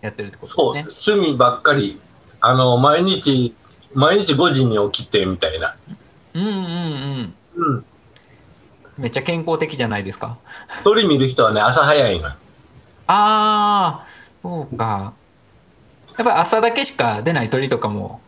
[0.00, 1.16] やってるってことですね。
[1.18, 2.00] 趣味ばっかり。
[2.40, 3.54] あの、毎日、
[3.94, 5.76] 毎日5時に起きてみたいな。
[6.34, 7.34] うんうんうん。
[7.56, 7.84] うん。
[8.96, 10.36] めっちゃ健康的じゃないですか？
[10.84, 12.28] 鳥見る人はね、朝早いの。
[12.28, 12.34] あ
[13.08, 14.06] あ
[14.42, 15.12] そうか。
[16.18, 18.20] やっぱり朝だけしか出ない鳥とかも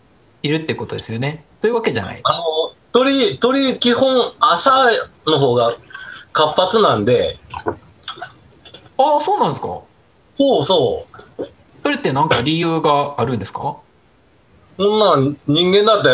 [0.42, 1.45] いるってことですよね。
[1.61, 2.21] そういうわけじゃない。
[2.25, 2.45] あの、
[2.92, 4.88] 鳥、鳥、基本朝
[5.27, 5.75] の方が
[6.33, 7.38] 活発なんで、
[8.99, 9.81] ああそうなんですか？
[10.35, 11.07] そうそ
[11.38, 11.45] う。
[11.83, 13.77] それって何か理由があるんですか？
[14.79, 16.09] そんなん人間だって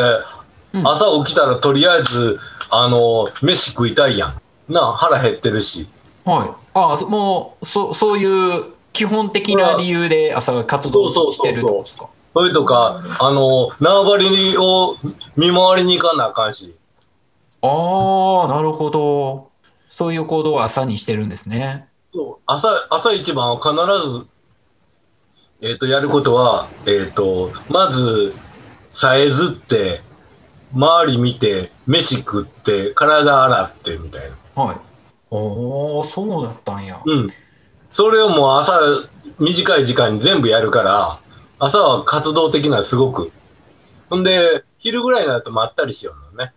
[0.78, 2.38] うん朝起きたらとりあえず、
[2.70, 4.72] あの、飯食いたいやん。
[4.72, 5.88] なあ、腹減ってるし。
[6.24, 6.50] はい。
[6.74, 12.08] ああそもうそそういう基本的な理由で朝活動してるってことですか？
[12.34, 14.18] それとか、あの、縄張
[14.52, 14.96] りを
[15.36, 16.74] 見回りに行かなあかんし。
[17.62, 17.66] あ
[18.44, 19.48] あなるほど。
[19.88, 21.87] そういう行動を朝にしてるんですね。
[22.46, 24.28] 朝、朝一番は必ず、
[25.60, 28.34] えっ、と、やることは、えっ、と、まず、
[28.92, 30.00] さえずって、
[30.72, 34.62] 周り見て、飯食って、体洗って、みたいな。
[34.62, 34.76] はい。
[35.30, 37.02] おおそうだったんや。
[37.04, 37.28] うん。
[37.90, 38.78] それをもう朝、
[39.38, 41.20] 短い時間に全部やるから、
[41.58, 43.32] 朝は活動的なすごく。
[44.08, 46.52] ほんで、昼ぐらいになるとまったりしようのね。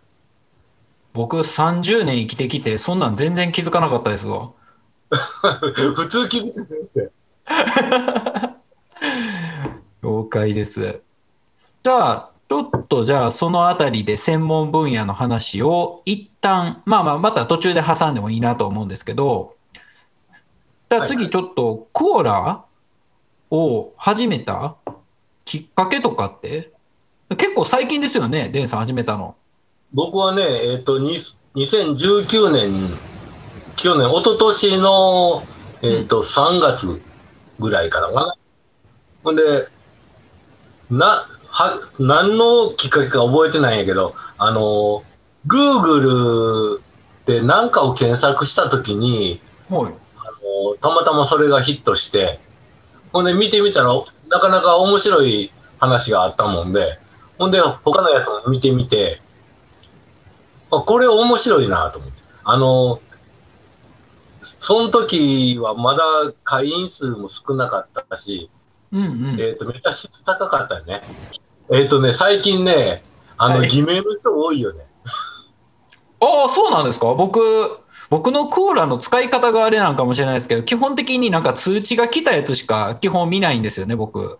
[1.13, 4.51] 僕30年生きてきてそんなん全然気づかなかったですわ。
[5.95, 7.11] 普通気づかないって。
[10.03, 11.01] 了解です。
[11.83, 19.55] じゃあ、ちょっとじゃあそのあたりで専門分野の話を一旦、まあまあまた途中で挟んでもいいなと思うんですけど、
[20.89, 22.65] じゃあ次ちょっとクオラ
[23.49, 24.75] を始めた
[25.45, 26.71] きっかけとかって？
[27.37, 29.35] 結構最近ですよね、デンさん始めたの。
[29.93, 31.17] 僕はね、えっ、と、に
[31.55, 32.89] 2019年、
[33.81, 35.43] 去年、一昨年の、
[35.81, 37.01] えっ、と、3月
[37.59, 38.35] ぐらいからかな。
[39.23, 39.41] ほんで、
[40.91, 45.03] な、は、何のきっかけか覚えてないんやけど、あの、
[45.47, 46.79] Google
[47.25, 49.93] で何かを検索したときに、はい。
[50.17, 50.25] あ
[50.69, 52.39] のたまたまそれがヒットして、
[53.11, 53.89] ほんで見てみたら、
[54.29, 56.99] なかなか面白い話があったもんで、
[57.39, 59.19] ほんで他のやつも見てみて、
[60.69, 62.21] あこれ面白いなと思って。
[62.43, 62.99] あの、
[64.63, 66.03] その時はまだ
[66.43, 68.51] 会員数も少なかったし、
[68.91, 69.41] うんうん。
[69.41, 71.01] えっ、と、めっちゃ質高かったよね。
[71.71, 73.03] えっ、とね、最近ね、
[73.37, 74.85] あの、はい偽名の人多いよね。
[76.21, 77.07] ああ、そうなんですか？
[77.15, 77.39] 僕、
[78.11, 84.37] 僕のクオラの使い方があれなんかもしれないですけど、基本的になんか通知が来たやつしか基本見ないんですよね、僕。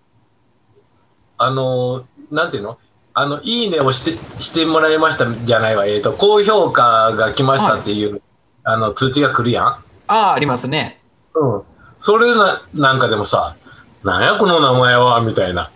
[1.40, 2.78] あの、なんていうの？
[3.16, 5.88] あの、いいねをして、してもらいましたじゃないわ。
[5.88, 8.22] えっ、と、高評価が来ましたっていう、
[8.64, 9.84] あの、通知が来るやん。
[10.12, 11.02] ああ、ありますね。
[11.34, 11.62] うん。
[12.00, 13.56] それな、なんかでもさ、
[14.04, 15.72] なんやこの名前は、みたいな。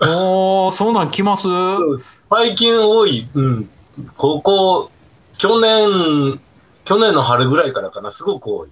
[0.00, 1.48] おー、そんなん来ます？
[1.48, 3.70] う最近多い、うん。
[4.18, 4.90] ここ、
[5.38, 6.40] 去年、
[6.84, 8.68] 去年の春ぐらいからかな、すごく多い。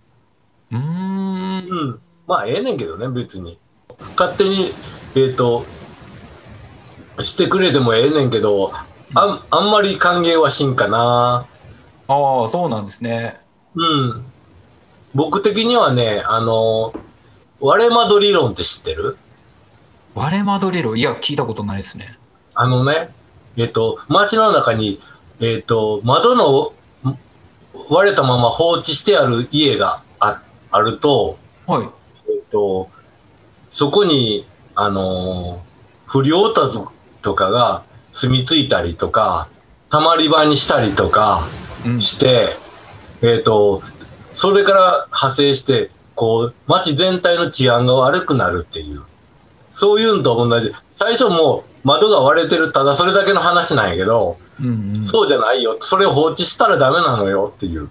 [0.72, 1.68] ーん。
[1.70, 2.00] うん。
[2.26, 3.58] まあ、ええねんけどね、別に。
[4.18, 4.74] 勝手に、
[5.14, 5.64] えっ、と、
[7.24, 8.72] してくれてもええねんけど、
[9.14, 11.46] あんあんまり歓迎はしんかな。
[12.08, 13.40] ああ、そうなんですね。
[13.74, 14.24] うん。
[15.18, 16.94] 僕的にはね、あの、
[17.58, 19.18] 割れ窓理論って知ってる？
[20.14, 20.96] 割れ窓理論？
[20.96, 22.16] いや、聞いたことないですね。
[22.54, 23.10] あのね、
[23.56, 25.00] えっ、と、街の中に、
[25.40, 26.72] えっ、と、窓の
[27.10, 27.18] ん
[27.90, 31.88] 割れたまま放置してある家がああると、はい。
[32.30, 32.88] えっ、と、
[33.72, 35.68] そこに、あのー
[36.06, 36.78] 不良たち
[37.20, 39.48] とかが住み着いたりとか、
[39.90, 41.46] たまり場にしたりとか
[41.84, 42.00] うん。
[42.00, 42.50] して、
[43.20, 43.82] えっ、と、
[44.38, 49.02] それから派生して、こう、街全体の治安が悪くなるっていう。
[49.72, 50.72] そういうのと同じ。
[50.94, 55.76] 最初もう窓が割れてる、ただそれだけの話なんやけど、うんうん、そうじゃないよ。
[55.80, 57.90] それを放置したらダメなのよっていう。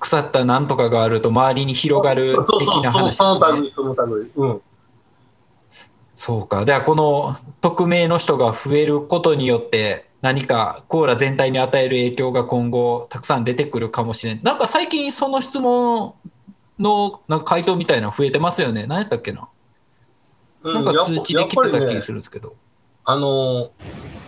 [0.00, 3.28] 腐ったなんとかがあると周りに広がるそうそうそう、的な話ですね。
[3.28, 4.30] その類、その類。
[4.34, 4.60] うん。
[6.16, 6.64] そうか。
[6.64, 14.40] では、この匿名の人が増えることによって、何かコーラ全体に与える影響が今後たくさん出てくるかもしれん。
[14.42, 16.14] なんか最近その質問
[16.78, 18.86] のなんか回答みたいなの増えてますよね。
[18.86, 19.48] 何やったっけな
[20.64, 22.56] なんか通知で来てた気するんですけど。
[23.04, 23.70] あの、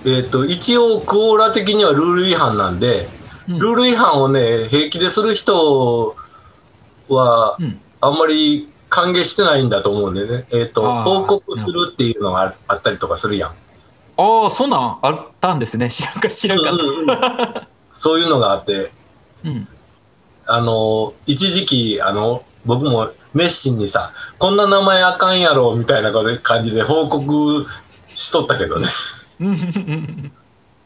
[0.06, 3.08] えっ、と、一応、クオーラ的にはルール違反なんで、
[3.48, 6.16] うんルール違反をね、平気でする人
[7.08, 10.46] は、うんあんまり歓迎してないんだと思うんでね。
[10.50, 13.54] えっ、ー報告するっていうのがああったりとかするやん。
[14.20, 15.88] あああそんなんあったんですね。
[15.88, 16.74] 知らんか知らんか。
[16.74, 17.16] った、うんうんうん。
[17.96, 18.90] そういうのがあって、
[19.44, 19.68] うん。
[20.46, 26.12] あの、一時期、あの、僕も熱心にさ、こんな名前あかんやろ、みたいな
[26.42, 27.66] 感じで報告
[28.08, 28.88] しとったけどね。
[29.40, 30.32] うん。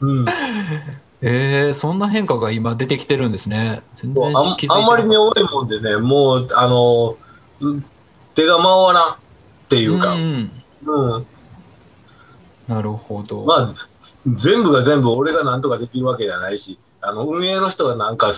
[0.00, 0.26] うん。
[1.22, 3.82] えー、そんな変化が今出てきてるんですね。
[3.94, 7.16] 全然ああんまりに多いもんでね、もう、あの、
[7.60, 7.84] うん
[8.34, 8.64] 手が回
[8.94, 9.16] らんっ
[9.68, 10.50] ていうか、ん。
[10.84, 11.26] うん。
[12.68, 13.74] なるほど、まあ、
[14.26, 18.32] 全部が全部俺がなんとかできるわけじゃないし、あの、運営の人がなんか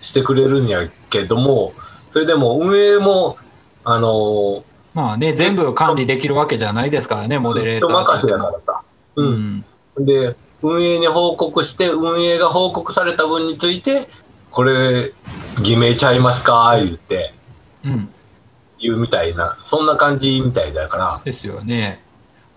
[0.00, 1.72] してくれるんやけども、
[2.10, 3.36] それでも運営も、
[3.84, 8.82] あの、まあね全部管理できるわけじゃないですからねモデレーター人任せやからさ。
[9.14, 9.64] ううん。
[10.00, 14.08] んで、運営に報告して、運営が報告された分について、
[14.50, 15.12] これ、
[15.62, 17.32] 偽名ちゃいますか言って、
[17.84, 18.08] うん
[18.82, 22.02] 言うみたいな、そんな感じみたいだから、ですよね。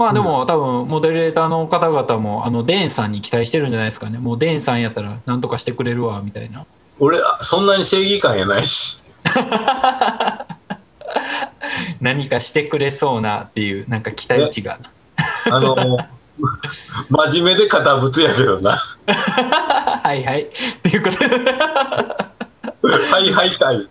[0.03, 4.17] まあでも、多分モデレーターの方々もあのデンさんに期待してるんじゃないですかね。
[4.17, 6.65] もうデンさんやったら何とかしてくれるわみたいな。
[6.99, 8.99] 俺、そんなに正義感やないし、
[12.01, 14.77] 何かしてくれそうなっていうなんか期待値が。
[15.49, 15.97] あの、
[17.09, 18.71] 真面目で堅物やけどな。
[19.07, 20.41] はいはい。
[20.41, 20.49] っ
[20.81, 21.27] ていうことで。
[22.83, 23.87] はいはいはい。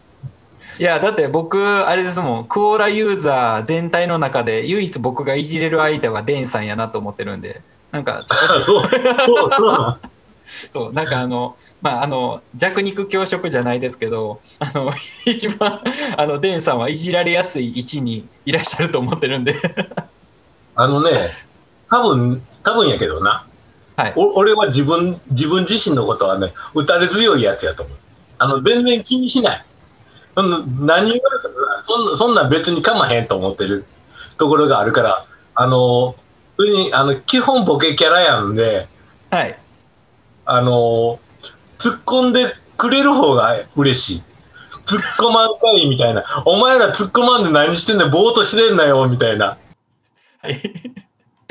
[0.79, 9.99] いやだって僕あれですもんクオーラユーザー全体の中で唯一僕がいじれる相手はデンさんやなと思ってるんでなんかそう、そう、そう。
[10.71, 14.93] そうなんかあのまああの弱肉強食じゃないですけどあの
[15.25, 15.81] 一番
[16.17, 19.55] あのデンさんはいじられやすい位置にいらっしゃると思ってるんで
[20.75, 21.31] あのね、
[21.91, 23.47] 多分、多分やけどな。
[23.95, 27.99] はいお俺は自分、自分自身のことはね、打たれ強いやつやと思う。
[28.39, 29.65] あの、全然気にしない。
[30.37, 33.85] そんな何言われてもなそんな、そんなん別にかまへんと思ってる
[34.39, 36.17] ところがあるから、あの、
[36.59, 38.87] に、あの、基本ボケキャラやんで、
[39.31, 39.59] はい
[40.45, 41.21] あの、
[41.79, 44.23] 突っ込んでくれる方が嬉しい。
[44.85, 46.25] 突っ込まんかいみたいな。
[46.45, 49.57] お前ら突っ込まんで何してんねん、ぼーっとしてんなよ、みたいな。
[50.43, 50.61] はい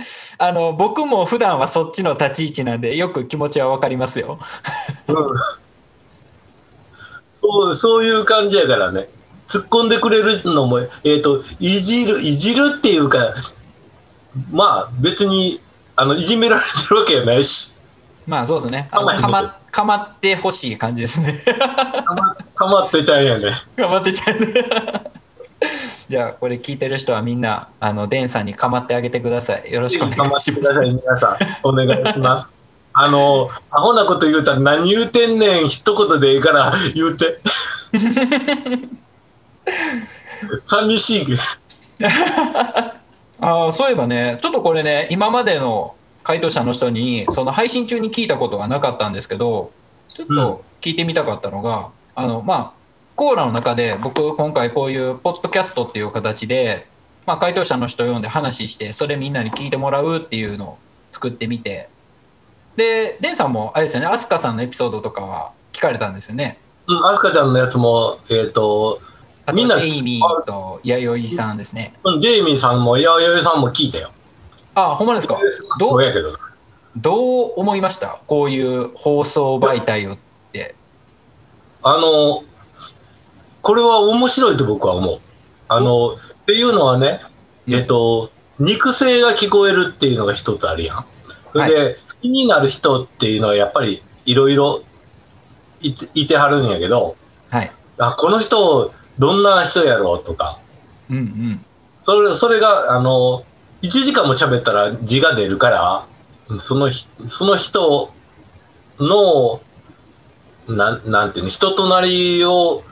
[0.37, 4.39] あの僕も普段はそっちの立ち位置なんでよく気持ちは分かりますよ
[5.07, 5.15] うん
[7.41, 9.09] そう、そういう感じやからね。
[9.47, 13.33] 突っ込んでくれるのも、えっ、と、いじる、いじるっていうか、
[14.51, 15.59] まあ別に、
[15.95, 17.71] あの、いじめられてるわけやないし、
[18.27, 23.51] まあそうですねあのかまかまってほしい感じですねかまかまってちゃんやね。
[23.75, 24.53] かまってちゃうね
[26.09, 30.75] じゃあこれ聞いてる人はみんなあのデンさんにかまってあげてくださいよろしくおか願いします。
[31.63, 32.47] お願いします。
[32.93, 37.39] あの、アホなこと言うたら何言うてんねん、一言でいいから言うて。
[40.65, 41.27] 寂しい。
[43.43, 49.71] あーそういえばねちょっとこれね今までの回答者の人にその配信中に聞いたことはなかったんですけど
[50.09, 52.71] ちょっと聞いてみたかったのが、あのまあ
[53.15, 56.87] コーラの中で僕今回こういうポッドキャストっていう形で、
[57.25, 60.77] まあ、回答者の人を呼んで話してそれみんなに聞いてもらうっていうのを
[61.11, 61.89] 作ってみて
[62.75, 66.57] でデンさんもあれですよね飛鳥さんのエピソードとかは聞かれたんですよね。
[66.87, 68.99] うん、アスカちゃんのやつも、えっ、と、
[69.45, 71.93] あとみんなジェイミーと弥生さんですね。
[72.03, 74.11] うんジェイミーさんも、やよいさんも聞いたよ。
[74.75, 75.37] あほんまですか？
[75.79, 76.39] どそううやけどな。
[76.97, 78.19] どう思いました？
[78.27, 80.17] こういう放送媒体をっ
[80.51, 80.75] て。
[81.83, 82.43] あの、
[83.61, 85.19] これは面白いと僕は思う。
[85.67, 87.21] あの、っていうのはね、
[87.67, 91.05] うんえっと、肉声が聞こえるっていうのが一つあるやん。
[91.53, 94.83] それで、気になる人っていうのはやっぱりいろいろ
[95.81, 97.15] いてはるんやけど、
[97.49, 97.71] はい。
[97.97, 100.59] あ、この人、どんな人やろうとか、
[101.09, 101.65] うんうん。
[101.99, 103.43] それ、それが、あの、
[103.81, 108.13] 1時間も喋ったら字が出るから、そのひ、その人
[108.99, 109.61] の、
[110.67, 112.83] なん、なんていうの、人となりを、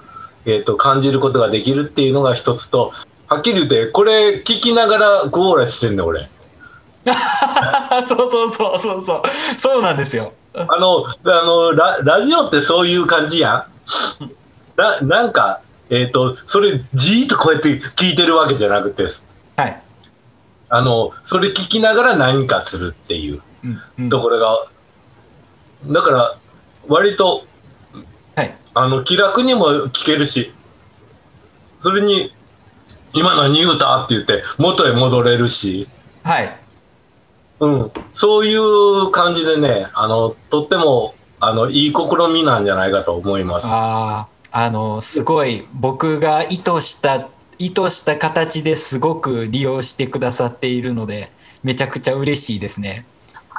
[0.46, 2.94] えっ、と、感じることができるっていうのが一つと、
[3.28, 6.30] はっきり言って、これ聞きながらゴーラしてんねん、俺。
[8.08, 9.22] そうそうそうそうそう。
[9.60, 10.34] そうなんですよ。
[10.54, 13.68] あの、あの、ララジオってそういう感じや
[14.20, 14.32] ん？
[14.76, 19.06] な、なんか、えっ、と、それ、じーっとこうやって聞いてるわけじゃなくて、
[19.56, 19.82] はい。
[20.70, 23.42] あの、それ聞きながら何かするっていう。
[23.64, 24.68] うんうん、ところが、
[25.88, 26.38] だから、
[26.88, 27.46] 割と、
[28.36, 28.56] はい。
[28.74, 30.54] あの、気楽にも聞けるし、
[31.82, 32.34] それに、
[33.14, 34.04] 今何言うた？
[34.06, 35.88] って言って、元へ戻れるし、
[36.24, 36.59] はい。
[37.60, 43.68] うん、そういう感じでね、あの、とっても、あの、いい試みなんじゃないかと思います。
[43.68, 51.32] ああ、あの、すごい、僕が意図した、意図した形ですごく利用してくださっているので、
[51.64, 53.06] めちゃくちゃ嬉しいですね。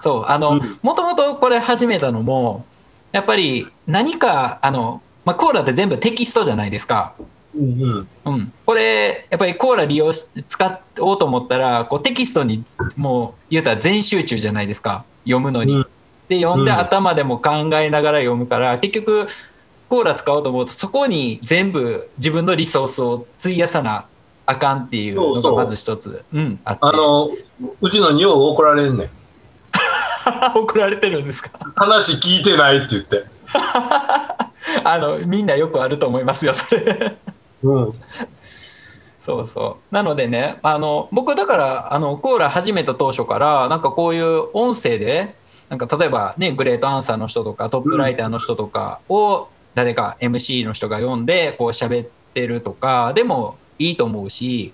[0.00, 2.64] そう、あの、もともとこれ始めたのも、
[3.12, 7.14] やっぱり何か、あの、まあ、コーラって全部テキストじゃないですか。
[7.54, 8.08] うんうん。
[8.26, 8.52] うん。
[8.66, 12.64] これ、やっぱりコーラ利用し、使おうと思ったら、こうテキストに
[12.96, 15.04] もう言うたら全集中じゃないですか。
[15.24, 15.74] 読むのに。
[15.74, 15.86] うん
[16.28, 19.26] で、読んでうん頭でも考えながら読むから、結局、
[19.88, 24.06] コーラ使おうと思うと、そこに全部自分のリソースを費やさな
[24.46, 26.78] あかんっていうのがまず一つ、うん、あって。
[26.82, 27.30] あの、
[27.80, 28.10] うちの
[28.48, 29.10] 怒られんねん。
[30.54, 31.50] 怒られてるんですか？
[31.74, 33.24] 話聞いてないって言って。
[34.84, 37.16] あの、みんなよくあると思いますよ、それ。
[37.62, 37.94] うん。
[39.18, 39.94] そうそう。
[39.94, 45.34] なのでね、あの、僕だから、あの、コーラ始めた当初から、なんかこういう音声で、
[45.68, 54.72] なんか例えばね、グレートアンサーの人とか、トップライターの人とかを、誰か MC の人が読んで、こう喋ってるとか、でもいいと思うし、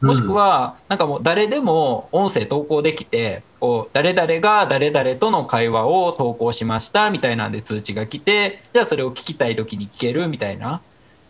[0.00, 10.82] もしくは、なんかもう誰でも音声投稿できて、こう、誰々が誰々との会話を投稿しましたみたいなんで通知が来て、じゃあそれを聞きたい時に聞けるみたいな、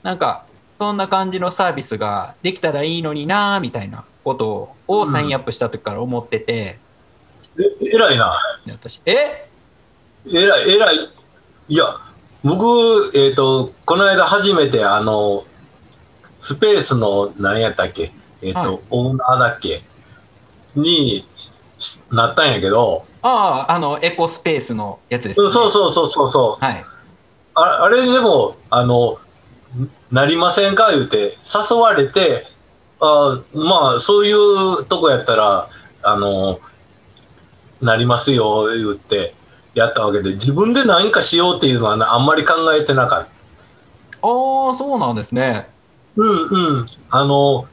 [0.02, 0.45] なんか、
[0.78, 6.78] そんな感じのサービスができたらいいのになみたいなことをサインアップした時から思ってて、
[7.58, 8.38] え、偉いな。
[8.66, 9.48] で私、え？
[10.26, 10.96] 偉い、偉い。
[11.68, 11.84] いや、
[12.44, 15.44] 僕、えっ、と、この間初めて、あの、
[16.40, 18.12] スペースの、何やったっけ、
[18.42, 19.82] えっ、と、はいオーナーだっけ？
[20.74, 21.26] に
[21.78, 25.50] しなったんやけど、ああ、あの、エコスペースのやつです、ね。
[25.50, 26.64] そうそうそうそうそう。
[26.64, 26.84] はい。
[27.54, 29.18] ああれでも、あの、
[30.12, 30.90] なりませんか？
[30.92, 31.36] 言うて、
[31.70, 32.46] 誘われて、
[33.00, 35.68] あまあ、そういうとこやったら、
[36.02, 36.60] あの、
[37.80, 39.34] なりますよ、言って、
[39.74, 43.26] やったわけで、自分で何かしようっていうのはなあんまり考えてなかった。
[44.22, 45.68] ああ、そうなんですね。
[46.16, 46.86] うんうん。
[47.10, 47.66] あの、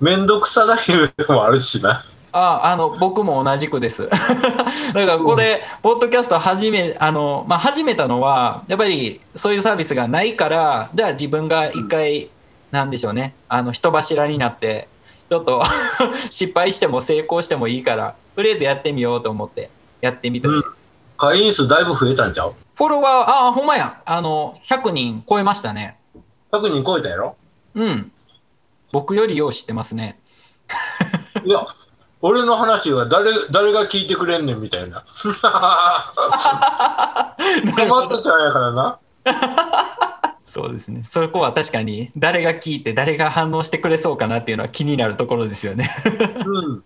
[0.00, 0.82] めんどくさがり
[1.26, 2.04] のもあるしな。
[2.38, 4.08] ああの僕も同じくです。
[4.08, 4.62] だか
[4.94, 12.30] らこれ、ポッドキャスト始めあの、まあ、始めたのはやっぱりそういうサービスがないからじゃあ自分が一回、
[12.70, 13.34] なんでしょうね。
[13.48, 14.88] あの人柱になって
[15.30, 15.62] ちょっと
[16.30, 19.70] 失敗しても成功してもいいからとりあえずやってみようと思って
[20.00, 20.64] やってみて、うん。
[21.16, 22.54] 会員数だいぶ増えたんちゃう？
[22.76, 24.00] フォロワーああほんまや。
[24.04, 25.96] あの100人超えましたね
[26.52, 27.36] ?100 人超えたやろ？
[27.74, 28.12] うん。
[28.92, 30.18] 僕よりよう知ってますね。
[31.44, 31.66] いや、
[32.20, 35.04] 俺の話は誰誰が聞いてくれんねんみたいな。
[37.76, 38.98] 困ったちゃうんやからな。
[40.44, 41.04] そうですね。
[41.04, 45.88] そこは確かに誰が聞いて誰が反応してくれそうかなっていうのは気になるところですよね。
[46.44, 46.84] うん。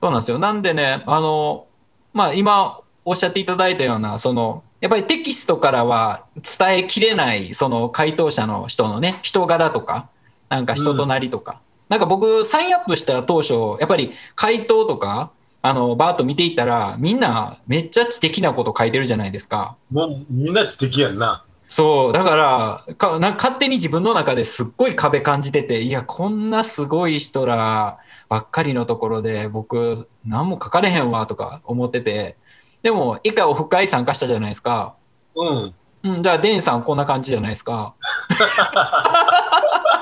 [0.00, 0.38] そうなんですよ。
[0.38, 1.66] なんでね、あの、
[2.12, 10.08] まあ今おっしゃっていただいたような、その、やっぱりテキストからは伝えきれない、その回答者の人のね、人柄とか、
[10.48, 11.60] なんか人となりとか。
[11.88, 15.30] なんか僕、サインアップした当初、やっぱり回答とか、
[15.62, 19.76] あの、バーッと見ていったら、みんなめっちゃ知的なこと書いてるじゃないですか。
[19.90, 21.44] もうみんな知的やんな。
[21.66, 22.36] そう、だか
[22.86, 32.36] ら、かな勝手に自分の中ですっごい壁感じてて、いや、こんなすごい人らばっかりのところで、僕、何も書かれへんわとか思ってて、
[32.82, 34.94] でも、一回オフ会参加したじゃないですか。
[35.34, 35.74] うん。
[36.02, 37.94] うん、じゃあ、デンさんこんな感じじゃないですか。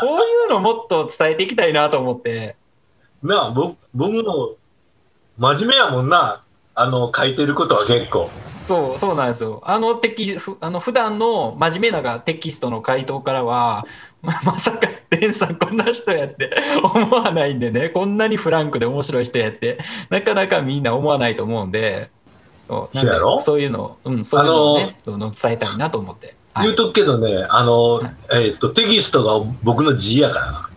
[0.00, 2.56] あこういうのもっと伝えていきたいなと思って。
[3.22, 4.56] なあ、僕僕も
[5.38, 6.42] 真面目やもんな。
[6.74, 8.30] あの、書いてることは結構。
[8.60, 9.60] そう、そうなんですよ。
[9.64, 13.86] あのテキ、ふあの普段の真面目ながテキストの回答からは、
[14.22, 16.50] ままさか、レンさんこんな人やって
[16.82, 19.78] 思わないんでね、こんなにフランクで面白い人やって、
[20.08, 22.10] なかなかみんな思わないと思うんで、
[22.68, 22.88] そ
[23.38, 26.36] うそういうの、うん、そういうのをね、どんどん伝えたいなと思って。
[26.52, 30.70] はい言うとくけどね、あの、えっと、テキストが僕の字やからな。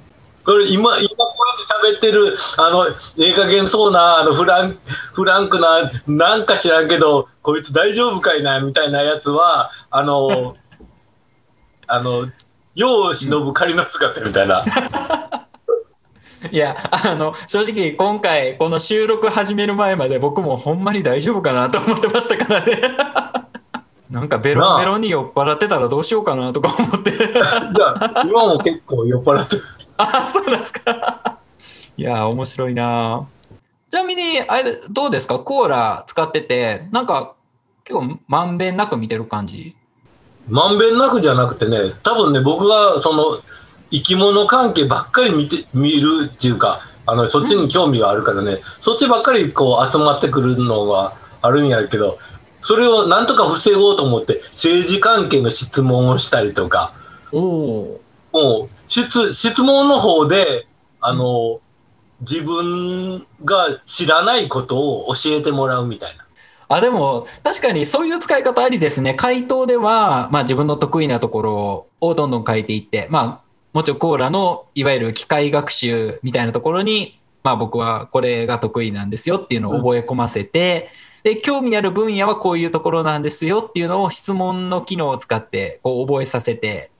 [0.45, 1.35] これ今、今こ
[1.79, 4.77] うやって喋ってる、あの、ええ加減そうな、あの、フラン、
[5.13, 10.57] フランクな、なんか知らんけど、こいつ大丈夫かいな、みたいなやつは、あの、
[11.87, 12.27] あの、
[12.75, 14.65] 世を忍ぶ仮の姿みたいな。
[16.51, 23.52] いや、あの、正直今回、この収録始める前まで僕もほんまに大丈夫かなと思ってましたからね。
[24.13, 27.11] なんかベロンベロンに酔っ払ってたらどうしようかなとか思って。
[27.17, 29.63] じゃあ、今も結構酔っ払ってる。
[29.97, 31.37] あ、そうなんですか。
[31.97, 33.25] いや、面白いな。
[33.89, 35.39] ちなみに、あれ、どうですか？
[35.39, 37.33] コーラ使ってて、なんか、
[37.83, 39.75] 結構まんべんなく見てる感じ？
[40.47, 43.39] まんべんなくじゃなくてね、多分ね、僕がその
[43.91, 52.19] 生き物関係ばっかり見て見るっていうか、あのそっちに興味があるからね、そっちばっかりこう集まってくるのがあるんやけど、
[52.63, 56.93] それをなんとか防ごうと思って、政治関係の質問をしたりとか。
[58.31, 60.65] もう質質問の方で、
[61.01, 61.59] あの、
[62.21, 66.25] 自分が知らないことを教えてもらうみたいな。
[66.69, 69.13] あ、でも、確かにそういう使い方ありですね。
[69.13, 73.41] 回答では、まあ自分の得意なところをどんどん書いていって、まあ、
[73.73, 80.89] もちろんコーラのいわゆる機械学習みたいなところに、まあ僕はこれが得意なんですよっていうのを覚え込ませて、
[81.23, 86.91] で、興味ある分野はこういうところなんですよっていうのを質問の機能を使ってこう覚えさせて、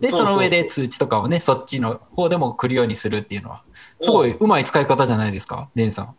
[0.00, 3.62] で、その上で通知とかをね、そっちの方でも来るようにするっていうのは、
[4.00, 6.14] すごいうまい使い方じゃないですか、デンさん。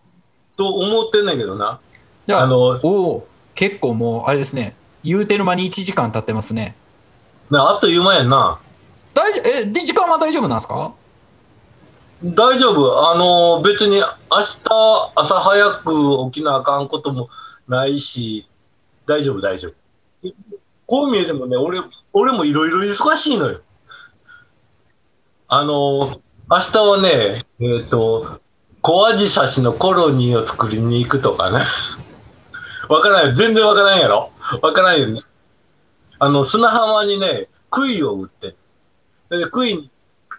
[0.55, 1.79] と思ってんねんけどな。
[2.27, 6.75] じゃあ、あの、おお結構もう、あれですね、言うてる間に1時間経ってますね。
[7.49, 8.59] なあっという間やんな。
[9.13, 10.93] 大え、で、時間は大丈夫なんですか？
[12.23, 13.09] 大丈夫？
[13.09, 14.03] あの、別に明
[14.63, 17.29] 日朝早く起きなあかんことも
[17.67, 18.47] ないし、
[19.07, 20.31] 大丈夫、大丈夫。
[20.85, 21.79] こう見えてもね、俺、
[22.13, 23.61] 俺もいろいろ忙しいのよ。
[25.47, 28.39] あの、明日はね、えっ、と、
[28.81, 31.65] 小アジサシのコロニーを作りに行くとかね。
[32.89, 33.35] わからない。
[33.35, 34.31] 全然わからんやろ？
[34.61, 35.23] わからんよね。
[36.19, 38.55] あの、砂浜にね、杭を打って、
[39.29, 39.89] で、杭に、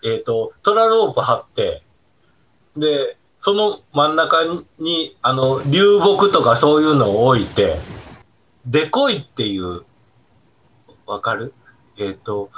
[0.05, 1.83] えっ、と、トラロープ張って、
[2.77, 4.45] で、その真ん中
[4.79, 7.77] に、あの、流木とかそういうのを置いて、
[8.67, 9.83] デコイっていう、
[11.07, 11.53] わかる？
[11.99, 12.51] えっ、と、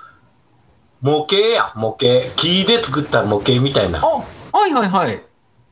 [1.00, 2.30] 模型や、模型。
[2.36, 4.06] 木で作った模型みたいなあ。
[4.06, 5.22] はいはいはい。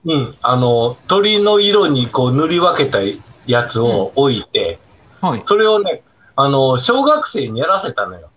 [0.05, 0.31] うん。
[0.43, 2.99] あの、鳥の色にこう塗り分けた
[3.47, 4.79] やつを置いて、
[5.21, 5.43] はい。
[5.47, 6.03] それをね、
[6.35, 8.31] あの、小学生にやらせたのよ。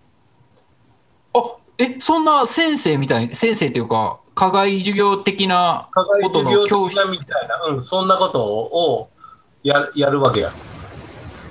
[1.34, 9.10] あ、え、そんな先生みたい、先生っていうか、課外授業的な、課外授業教室みたいな、うん、そんなことを
[9.62, 10.52] ややるわけや。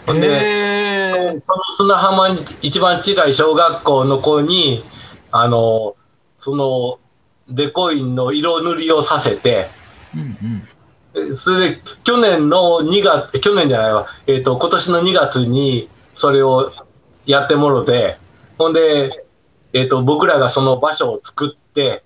[0.05, 4.83] ほんで、その砂浜に一番近い小学校の子に、
[5.31, 5.95] あの、
[6.37, 6.99] その、
[7.49, 9.67] デコインの色塗りをさせて、
[10.15, 10.21] うん
[11.17, 11.31] うん。
[11.33, 16.71] えそれで、去年の2月、去年じゃないわ、えっ、と、今年の2月にそれを
[17.25, 18.17] やってもろて、
[18.57, 19.24] ほんで、
[19.75, 22.01] えっ、と、僕らがその場所を作って、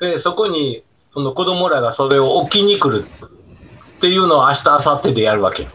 [0.00, 5.68] で、そこに、その子供らがそれを置きに来るっていうのを明日、明後日でやるわけよ。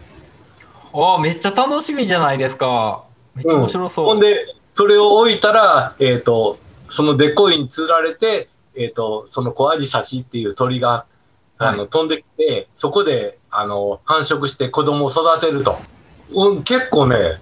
[0.92, 3.04] あーめっちゃ楽しみじゃないですか。
[3.36, 4.06] めっちゃ面白そう。
[4.08, 6.58] ほんで、それを置いたら、えっ、と、
[6.90, 11.06] そのデコイに釣られて、えっ、と、そのコアジサシっていう鳥が、
[11.60, 15.78] あの、は飛んできて、そこで、あの、繁殖して子供を育てると。
[16.32, 17.40] うん、結構ね、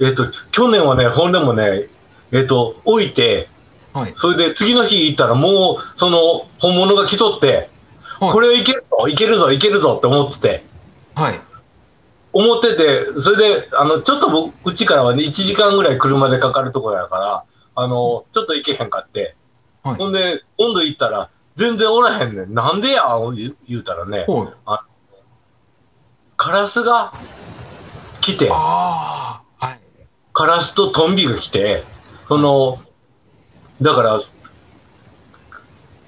[0.00, 1.86] えっ、と、去年はね、ほんでもね、
[2.32, 3.48] えっ、と、置いて、
[3.92, 4.14] はい。
[4.16, 7.68] それで次の日行ったらもう、その、本物が来とって、
[8.20, 10.64] はいこれいけるぞ、いけるぞ、いけるぞって思ってて、
[11.16, 11.40] はい。
[12.32, 19.34] 思ってて、それで、あの、ちょっと僕、うちからはね、1時間ぐらい車でかかるところやから、あの、ちょっと行けへんかって、
[19.82, 22.54] はいほんで、今度行ったら、全然おらへんねん。
[22.54, 23.02] なんでや
[23.34, 24.24] 言言うたらね。
[26.36, 27.12] カラスが
[28.20, 28.48] 来て。
[28.48, 29.80] はい。
[30.32, 31.84] カラスとトンビが来て、
[32.32, 32.80] その、
[33.82, 34.18] だから、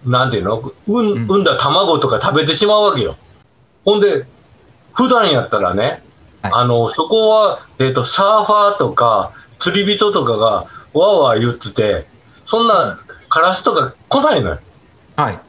[0.07, 3.17] なんていうの、うん、うん産んだ卵とか食べてしまうわけよ。
[3.85, 4.25] ほんで、
[4.95, 6.03] 普段やったらね、
[6.41, 12.07] はいあの、そこは、えっ、と、サーファーとか、釣り人とかが、わーわー言ってて、
[12.47, 12.99] そんな、
[13.29, 14.59] カラスとか来ないのよ。
[15.17, 15.41] はい。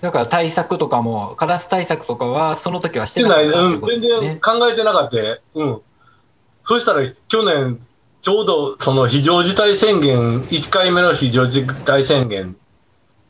[0.00, 4.40] だから対策とかも、カラス対策とかは、その時はししててない、うん、全然。
[4.40, 5.16] 考えてなかった。
[5.54, 5.82] うん。
[6.64, 7.85] そしたら、去年、
[8.26, 12.56] ちょうど、その非常事態宣言、1回目の非常事態宣言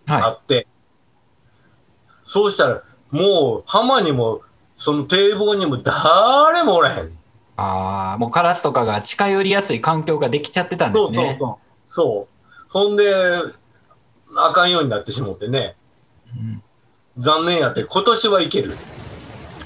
[0.09, 0.67] あはって、
[2.25, 4.41] そうしたら、もう、浜にも、
[4.79, 7.09] その堤防にも誰もおらへん。
[7.09, 7.11] い。
[7.59, 11.37] ああ、もうカラスとかが近寄りやすい環境ができちゃってたんでそうそうすね。
[11.39, 11.57] そう。
[11.85, 12.67] そう。
[12.71, 13.13] ほんで、
[14.35, 15.77] あかんようになってしもってね。
[16.35, 16.63] うん
[17.19, 18.75] 残念やって、今年はいける。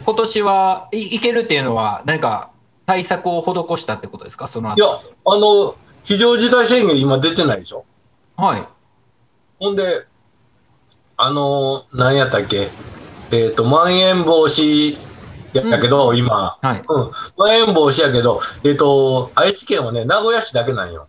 [0.04, 2.50] 今年はいいけるっていうのは、何か
[2.86, 4.86] 対策を施したってことですか、その後いや、
[5.24, 7.84] あの、非常事態宣言今出てないでしょ？
[8.36, 8.66] はい。
[9.58, 10.06] ほんで、
[11.16, 12.70] あの、何やったっけ？
[13.32, 14.96] えっ、と、まん延防止
[15.52, 16.58] やったけど、今。
[16.60, 16.82] はい。
[16.88, 17.10] うん。
[17.36, 21.06] まん延防止やけど、えっ、と、愛知県はね、名古屋市だけなんよ。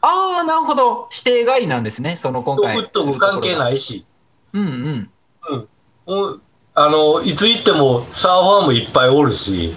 [0.00, 1.08] ああ、なるほど。
[1.10, 2.78] 指定外なんですね、その今回。
[2.78, 4.06] ウッドも関係ないし。
[4.52, 5.10] うん
[5.48, 5.68] うん。
[6.06, 6.40] もう
[6.74, 9.74] あの、いつ行ってもサーファーもいっぱいおるし、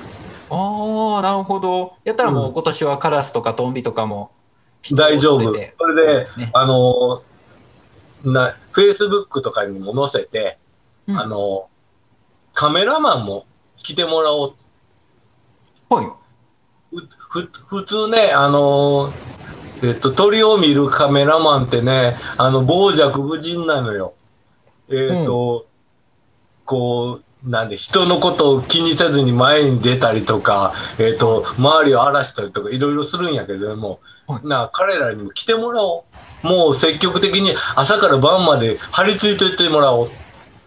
[0.50, 1.94] ああ、なるほど。
[2.04, 4.32] やったらもううん今年はカラスとかトンビとかも
[4.96, 5.44] 大丈夫。
[5.44, 7.22] それで、あの、
[8.24, 10.58] な、フェイスブックとかにも載せて、
[11.08, 11.68] うんあの、
[12.54, 13.46] カメラマンも
[13.78, 14.56] 来てもらおう。
[15.90, 16.06] はい。
[16.92, 19.14] ふふ普通ね、あの、
[19.84, 24.14] えっと、鳥を見るカメラマンってね、あの、傍若無人なのよ。
[24.90, 25.68] えっと、
[26.66, 36.06] こう、なんで、人のことを気にせずに前に出たりとか、えっ、と、周りを荒らしたりとか、いろいろするんやけれども、はいな、彼らにも来てもらお
[36.44, 36.48] う。
[36.48, 40.10] もう積極的に朝から晩まで張り付いといてもらおう。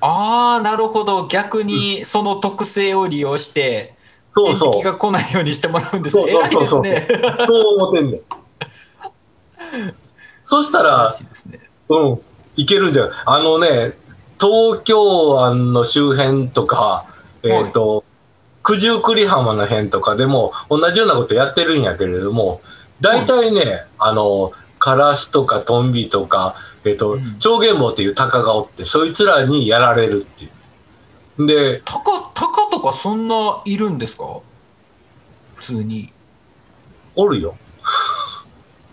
[0.00, 1.26] ああ、なるほど。
[1.28, 3.94] 逆にその特性を利用して、
[4.32, 4.72] そうそう。
[4.72, 6.32] 天敵が来ないようにしてもらうんですそうね。
[6.32, 7.06] 偉いですそうそうそうね。
[7.46, 8.20] そう思ってんねん。
[10.42, 11.10] そしたら
[11.50, 11.60] ね。
[11.88, 12.20] うん、
[12.56, 13.12] いけるんじゃない？
[13.26, 13.92] あのね、
[14.42, 17.06] 東京湾の周辺とか、
[17.44, 18.02] えっ、と、
[18.64, 22.60] 九十九里浜の辺とかでも同じようなことやってるんやけれども、
[23.00, 30.48] 大体ね、あの、カラスとかトンビとか、えっ、と、うん長元棒っていうタカがおって、そいつらにやられるってい
[31.38, 31.46] う。
[31.46, 34.40] で、タカ、タカとかそんないるんですか？
[35.54, 36.12] 普通に。
[37.14, 37.56] おるよ。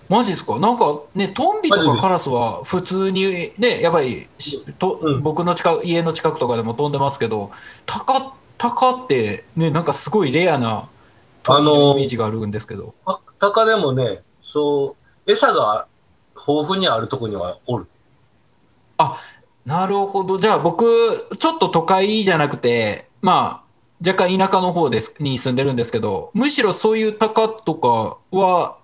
[0.10, 0.60] マジですか？
[0.60, 7.52] なんかね、トンビとかカラスは普通にね、やっぱりしと、うん僕の近く、家の近くとかでも飛んでますけど、
[7.86, 10.90] タカ、タカってね、なんかすごいレアな
[11.44, 12.96] 鳥のイメージがあるんですけど。
[13.06, 14.96] タタカでもね、そ
[15.28, 15.88] う、餌が
[16.36, 17.88] 豊富にあるとこにはおる。
[19.66, 20.40] なるほど。
[20.40, 20.86] じゃあ僕、
[21.38, 23.70] ちょっと都会じゃなくて、まあ、
[24.06, 28.79] 若干田舎の方ですに住んでるんですけど、むしろそういうタカとかは、わ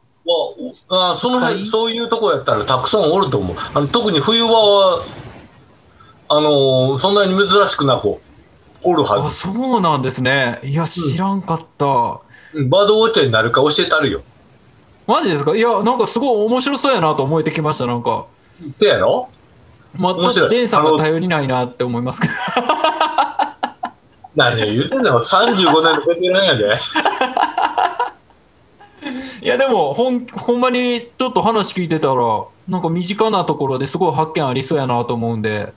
[0.90, 3.58] あその辺、はいそういうとこやったらたくさんおると思う。
[3.74, 5.04] あの特に冬場は、
[6.30, 8.18] あのーそんなに珍しくなく
[8.84, 9.36] おるはあ、ず。
[9.36, 10.60] そうなんですね。
[10.64, 11.86] いや、知らんかった。
[11.86, 14.22] うんバードウォッチャーになるか教えてあるよ。
[15.08, 15.56] マジですか？
[15.56, 18.26] いや、なんかすごい面白そうやなと思えてきました、なんか。
[18.78, 19.30] せやろ？
[19.94, 22.34] まあ、ちょっとデンさんが頼りないなって思いますけど。
[24.36, 25.66] 何言うてんの ?35 年
[26.00, 26.80] のベテランやで。
[29.42, 35.74] いや、でも、ほん、ほんまにちょっと話聞いてたら、なんか身近なところですごい発見ありそうやなと思うんで、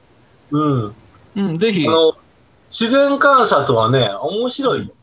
[0.51, 0.95] うん。
[1.37, 2.15] うん、ぜひあ、の、
[2.69, 4.95] 自然観察はね、面白いよ。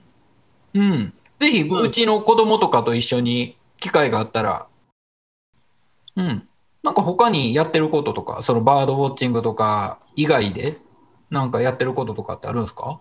[0.74, 1.14] うん。
[1.40, 4.68] ぜひ、うんうちの子供とかと一緒に機会があったら、
[6.16, 6.48] うん。
[6.82, 10.78] なんか他にやってることとか、そのバードウォッチングとか以外で、
[11.30, 13.00] なんかやってることとかってあるんですか？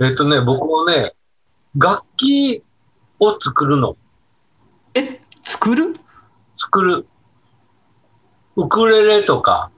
[0.00, 1.12] えっとね、僕もね、
[1.76, 2.62] 楽器
[3.20, 3.96] を作るの。
[4.94, 5.94] え、作る？
[6.56, 7.06] 作る。
[8.56, 9.70] ウクレレとか、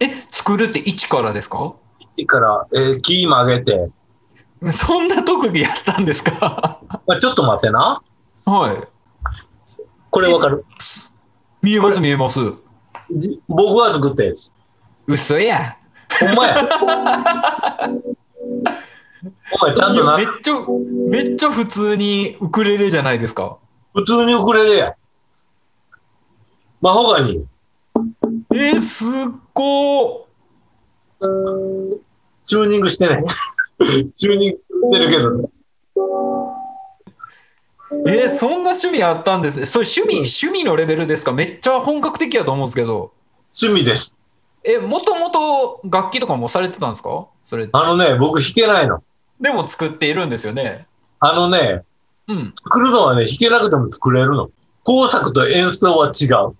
[0.00, 1.74] え、作るって一からですか？
[2.16, 3.90] いいから、えー木曲げて、
[4.70, 6.80] そんな特技やったんですか？
[7.06, 8.02] ま あ、ちょっと待ってな。
[8.46, 8.88] はい。
[10.10, 10.64] これわかる？
[11.62, 12.00] 見えます？
[12.00, 12.38] 見えます？
[13.14, 14.50] じ僕が作ったやつ。
[15.06, 15.76] 嘘や。
[16.20, 16.56] ほんまや。
[19.52, 20.54] お前ちゃんとなめ、っちゃ、
[21.08, 23.58] めっちゃ普通にウクレレじゃないですか。
[23.94, 24.94] 普通にウクレレや。
[26.80, 27.46] マホガニ
[28.52, 29.08] えー、すっ
[29.54, 31.98] ごー。
[32.46, 33.22] チューニングしてね。
[34.14, 35.48] チューニングしてるけどね。
[38.06, 39.66] えー、そんな趣味あったんですね。
[39.66, 41.32] それ趣味、趣味のレベルですか？
[41.32, 43.12] めっちゃ本格的やと思うんですけど。
[43.58, 44.18] 趣味です。
[44.64, 47.26] え、もともと楽器とかもされてたんですか？
[47.44, 47.68] それ。
[47.72, 49.02] あのね、僕弾けないの。
[49.40, 50.86] でも作っているんですよね。
[51.20, 51.82] あのね、
[52.28, 52.54] うん。
[52.64, 54.50] 作るのはね、弾けなくても作れるの。
[54.84, 56.56] 工作と演奏は違う。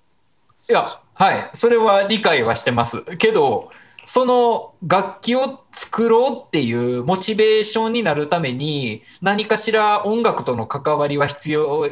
[0.69, 1.51] いや、はい。
[1.53, 3.03] それは理解はしてます。
[3.19, 3.71] けど、
[4.07, 11.89] その楽器を作ろうっていうモチベーションになるために、何かしら音楽との関わりは必要、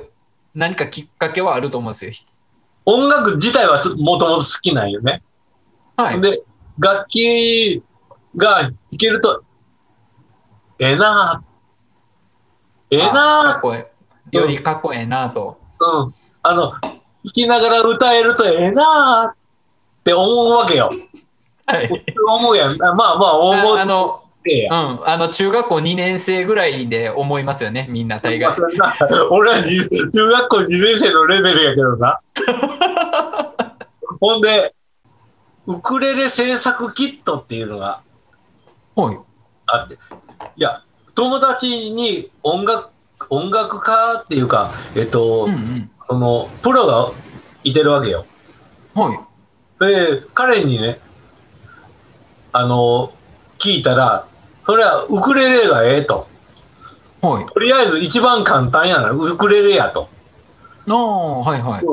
[0.55, 2.11] 何かきっかけはあると思うんですよ。
[2.85, 5.23] 音楽自体はすもともと好きなんよね。
[5.97, 6.21] はい。
[6.21, 6.43] で、
[6.79, 7.83] 楽器
[8.37, 9.45] が弾けると、
[10.83, 11.45] ええな
[12.91, 13.91] ええあかなっ。
[14.33, 15.61] よりかっこええなと。
[15.79, 16.15] うん。
[16.43, 17.01] あの、弾
[17.33, 20.91] きながら歌えるとええなって思うわけよ。
[21.67, 21.89] はい。
[22.37, 22.77] 思うやん。
[22.79, 24.25] まあまあ、思うああの。
[24.45, 25.09] うん。
[25.09, 27.87] あの、中学校2年生ぐらいで思いますよね。
[27.89, 28.51] みんな大概。
[29.31, 29.79] 俺はに
[30.11, 32.19] 中学校2年生のレベルやけどな。
[34.21, 34.75] ほんで、
[35.69, 38.01] ウクレレ制作キットっていうのが
[38.97, 39.19] はい。
[39.67, 39.99] あって、い
[40.57, 40.83] や、
[41.15, 42.91] 友達に音楽、
[43.31, 45.91] 音楽家っていうか、えっと、うんうん。
[46.05, 47.13] その、プロが
[47.65, 48.27] いてるわけよ。
[48.95, 49.19] はい。
[49.85, 50.99] で、彼にね、
[52.53, 53.13] あの、
[53.59, 54.27] 聞いたら、
[54.67, 56.29] それはウクレレがええと。
[57.21, 57.47] はい。
[57.47, 60.09] とりあえず一番簡単やな、ウクレレやと。
[60.89, 61.85] ああ、はいはい。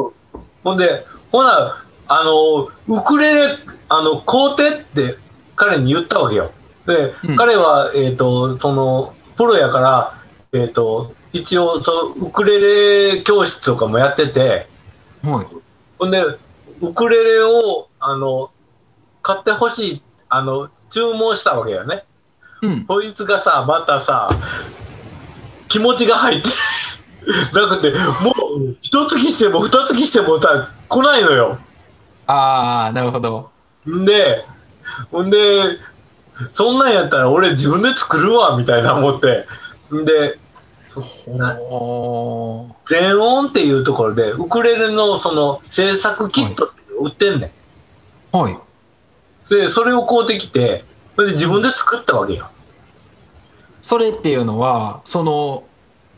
[0.64, 5.16] ほんで、ほな、あの、ウクレレ、あの、工程って
[5.56, 6.52] 彼に言ったわけよ。
[6.90, 10.14] で、うん彼は、えっ、と、その、プロやから、
[10.52, 12.60] えっ、と、一応、そう、ウクレ
[13.14, 14.68] レ教室とかもやってて、
[15.24, 15.48] はい。
[15.98, 16.22] ほんで、
[16.82, 18.52] ウクレレを、あの、
[19.22, 22.04] 買ってほしい、あの、注文したわけよね。
[22.62, 22.86] うん。
[22.86, 24.30] こいつがさ、またさ、
[25.68, 26.50] 気持ちが入って
[27.54, 31.58] なくて、もう、一月しても二月してもさ、来ないのよ。
[32.26, 33.52] ああ、なるほど。
[33.88, 34.46] んで、
[35.12, 35.78] ほんで、
[36.52, 39.46] そんなんやったら俺自分で作るわ、みたいな思って。
[39.94, 40.40] んで、
[42.90, 47.52] 全音っていうところで、ウクレレのその制作キット売ってんね
[48.34, 48.38] ん。
[48.38, 48.58] はい。
[49.50, 50.84] で、それを買うてきて、
[51.16, 52.50] それで自分で作ったわけよ。
[53.82, 55.64] それっていうのは、その、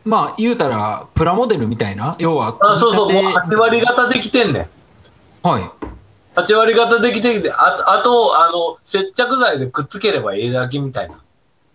[0.03, 4.63] まあ、言うたら、プラモデルみたいな、要は、あ、そうそう、もう組み立8割方できてんねん。
[4.63, 4.69] て
[5.43, 5.71] はい。
[6.43, 11.21] 8割方できてきて、あと、あと、あの、接着剤でくっつければいいだけみたいな。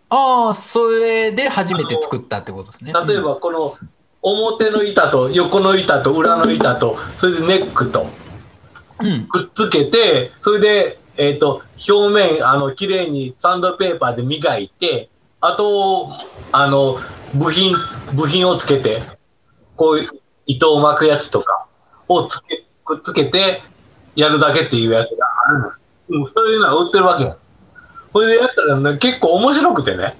[0.08, 2.92] ああ、それで初めて作ったってことですね。
[3.06, 3.76] 例えば、この、
[4.22, 8.06] 表の板と横の板と裏の板と、それでネックと。
[9.30, 15.08] くっつけて、それで、えっ、と、表面、あの、綺麗にサンドペーパーで磨いて、
[15.40, 16.10] あと、
[16.52, 16.98] あの、
[17.34, 17.74] 部品、
[18.14, 19.02] 部品をつけて、
[19.76, 20.08] こういう
[20.46, 21.66] 糸を巻くやつとか
[22.08, 23.62] をつけ、くっつけて、
[24.16, 25.72] やるだけっていうやつがあるの。
[26.08, 27.36] うん、そういうのは売ってるわけよ。
[28.12, 30.16] それでやったら、ね、結構面白くてね。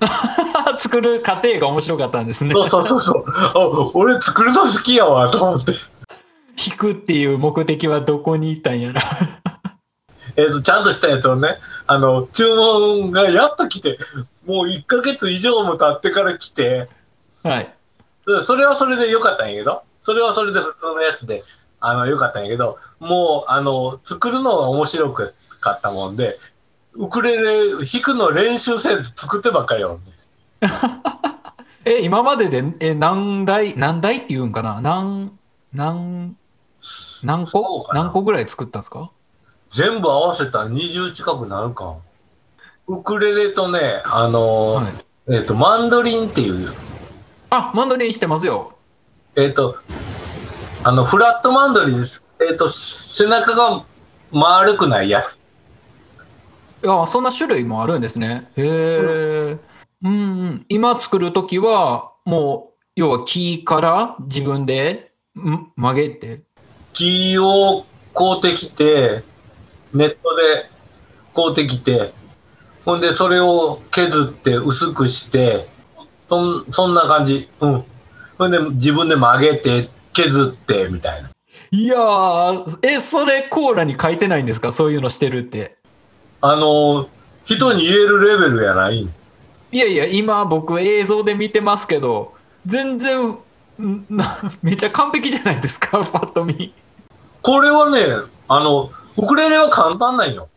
[0.78, 2.52] 作る過程が面白かったんですね。
[2.52, 3.24] そうそうそうそう。
[3.26, 5.72] あ俺作るの好きやわ、と思って。
[6.56, 9.02] 弾くっていう目的はどこに行ったんやら。
[10.36, 13.98] えっ、と、ちゃんとしたやつをね、あの、注文がやっと来て、
[14.46, 16.88] もう1ヶ月以上も経ってから来て、
[17.42, 17.74] はい。
[18.26, 21.42] でそれはそれで良かったんやけど、それはそれで普通のやつで、
[21.84, 25.24] あの、良かったんやけど、もう、あの、作るのが面白か
[25.72, 26.36] ったもんで、
[26.94, 30.02] ウクレレ弾くの練習せんと作ってばっかりやもんね。
[31.84, 34.80] え、今までで、え、何台、何台って言うんかな？
[34.80, 35.32] 何、
[35.72, 36.36] 何、
[37.24, 37.88] 何個？
[37.92, 39.10] 何個ぐらい作ったんですか？
[39.70, 41.96] 全部合わせたら20近くなるか。
[42.86, 45.32] ウクレレとね、あの、はい。
[45.34, 46.72] えっ、と、マンドリンっていう、
[47.50, 48.74] あ、マンドリンしてますよ。
[49.36, 49.76] えっ、と、
[50.84, 52.24] あの、フラットマンドリンです。
[52.40, 53.84] えっ、と、背中が
[54.32, 55.38] 丸くないやつ。
[56.84, 58.50] いや、そんな種類もあるんですね。
[58.56, 59.58] へえ。
[60.02, 60.66] うんうん。
[60.68, 66.42] 今作るときは、もう、要は木から自分でん曲げて。
[66.92, 69.22] 木を買うてきて、
[69.94, 70.68] ネットで
[71.32, 72.12] 買うてきて、
[72.84, 75.68] ほんでそれを削って薄くして、
[76.26, 77.48] そんそんな感じ。
[77.60, 77.84] うん。
[78.36, 81.30] ほんで自分で曲げて、削って、みたいな。
[81.70, 84.72] いやー、え、それコーラに書いてないんですか？
[84.72, 85.76] そういうのしてるって。
[86.40, 87.08] あの、
[87.44, 89.08] 人に言えるレベルやない？
[89.72, 92.34] いやいや、今僕映像で見てますけど、
[92.66, 93.38] 全然、
[94.62, 96.74] めっちゃ完璧じゃないですか、 パッと見。
[97.42, 98.00] これはね、
[98.48, 100.48] あの、ウクレレは簡単なんよ。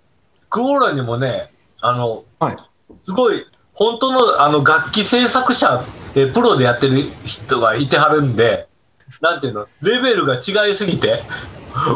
[0.49, 1.49] クオーラにもね、
[1.81, 2.57] あの、はい。
[3.03, 5.83] すごい、本当のあの楽器制作者、
[6.15, 8.67] えプロでやってる人がいてはるんで、
[9.25, 11.23] なんていうの、レベルが違いすぎて、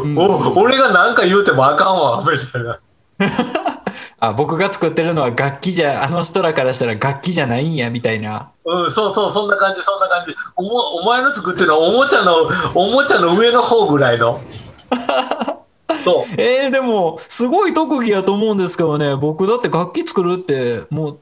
[0.03, 2.79] うんお俺が何か言うてもあかんわ、みたいな。
[4.19, 8.49] あ、僕が作ってるのは楽器じゃ、あの人らからしたら楽器じゃないんや、みたいな。
[8.65, 10.35] うん、そうそう、そんな感じ、そんな感じ。
[10.55, 12.33] おもお前の作ってるのはおもちゃの、
[12.73, 14.41] おもちゃの上の方ぐらいの。
[16.03, 16.41] そう。
[16.41, 21.19] えー、でも、すごい特技やと思うんですけどね、僕だって楽器作るって、もう、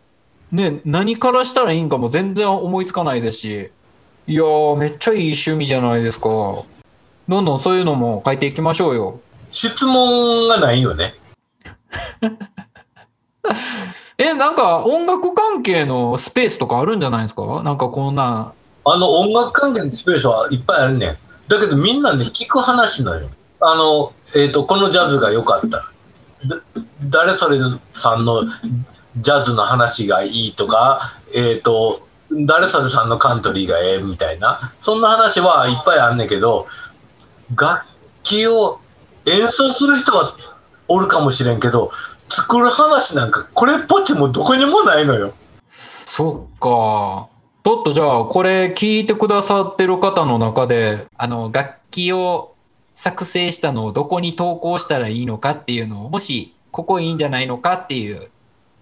[0.52, 3.72] ね、何からしたらいいんかも全然思いつかないですし、
[4.30, 6.28] いやー、めっちゃいい趣味じゃないですか。
[7.30, 9.22] どんどんそういうのも書いていきましょうよ。
[9.52, 11.16] 質問がないよね。
[14.18, 17.64] え、なんか音楽関係のスペースとかあるんじゃないですか？
[17.64, 18.52] なんかこんな、
[18.84, 21.18] あの音楽関係のスペースはいっぱいあるねん。
[21.48, 23.30] だけどみんなね、聞く話なのよ。
[23.62, 25.78] あの、えっ、と、このジャズが良かった。
[25.78, 26.58] だ
[27.10, 27.58] 誰それ
[27.92, 28.44] さんの
[29.18, 36.68] ジャズの話がいいとか、えっ、と、誰それさんのカントリーがええみたいな、そんな話はいっぱいあるねんけど、
[37.56, 37.86] 楽
[38.24, 38.80] 器を
[39.26, 40.36] 演奏する人は
[40.88, 41.92] おるかもしれんけど、
[42.30, 45.34] 作る話なんかこれっぽっちもどこにもないのよ。
[46.06, 47.30] そっか。
[47.64, 52.56] ちょっとじゃあ、これ聞いてくださってる方の中で、あの、楽器を
[52.94, 58.32] 作成したのをどこに投稿したらいいのかっていうのを、もし、ここいいんじゃないのかっていう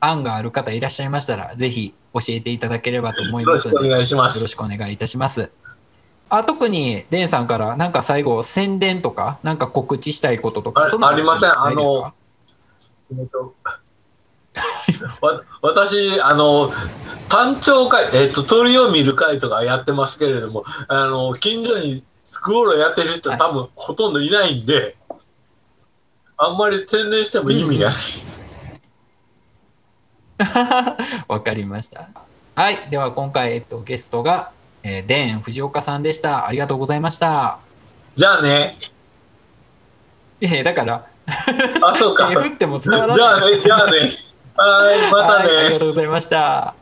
[0.08, 4.48] 案がある方いらっしゃいましたら、ぜひ教えていただければと思いよろしくお願いしますろ。
[4.48, 5.50] しくお願いいたします。
[6.30, 12.14] あ特に、デンさんから、なんか最後、宣伝とか、なんか告知したいこととか、ありませんないですか？
[13.12, 13.54] えっと
[15.22, 16.72] わ 私、あの、
[17.30, 24.96] 単調会、えっと、鳥を見る会とかやってますけれども、あの、近所にスクールやってる人多分ほとんどいないんで、
[26.38, 27.96] あんまり宣伝しても意味がない。
[31.28, 32.10] わかりました。
[32.56, 32.88] はい。
[32.90, 34.52] では今回、えっと、ゲストが、
[34.84, 36.48] えー、デーン藤岡さんでした。
[36.48, 37.60] ありがとうございました。
[38.16, 38.78] じゃあね。
[40.42, 41.06] いやいやだから、
[41.82, 42.28] あ、そうか。
[42.32, 44.00] 手振っても伝わらじゃあないですね、じゃあね。
[44.58, 45.80] はい、またはいありがね。
[45.80, 46.76] とうございました。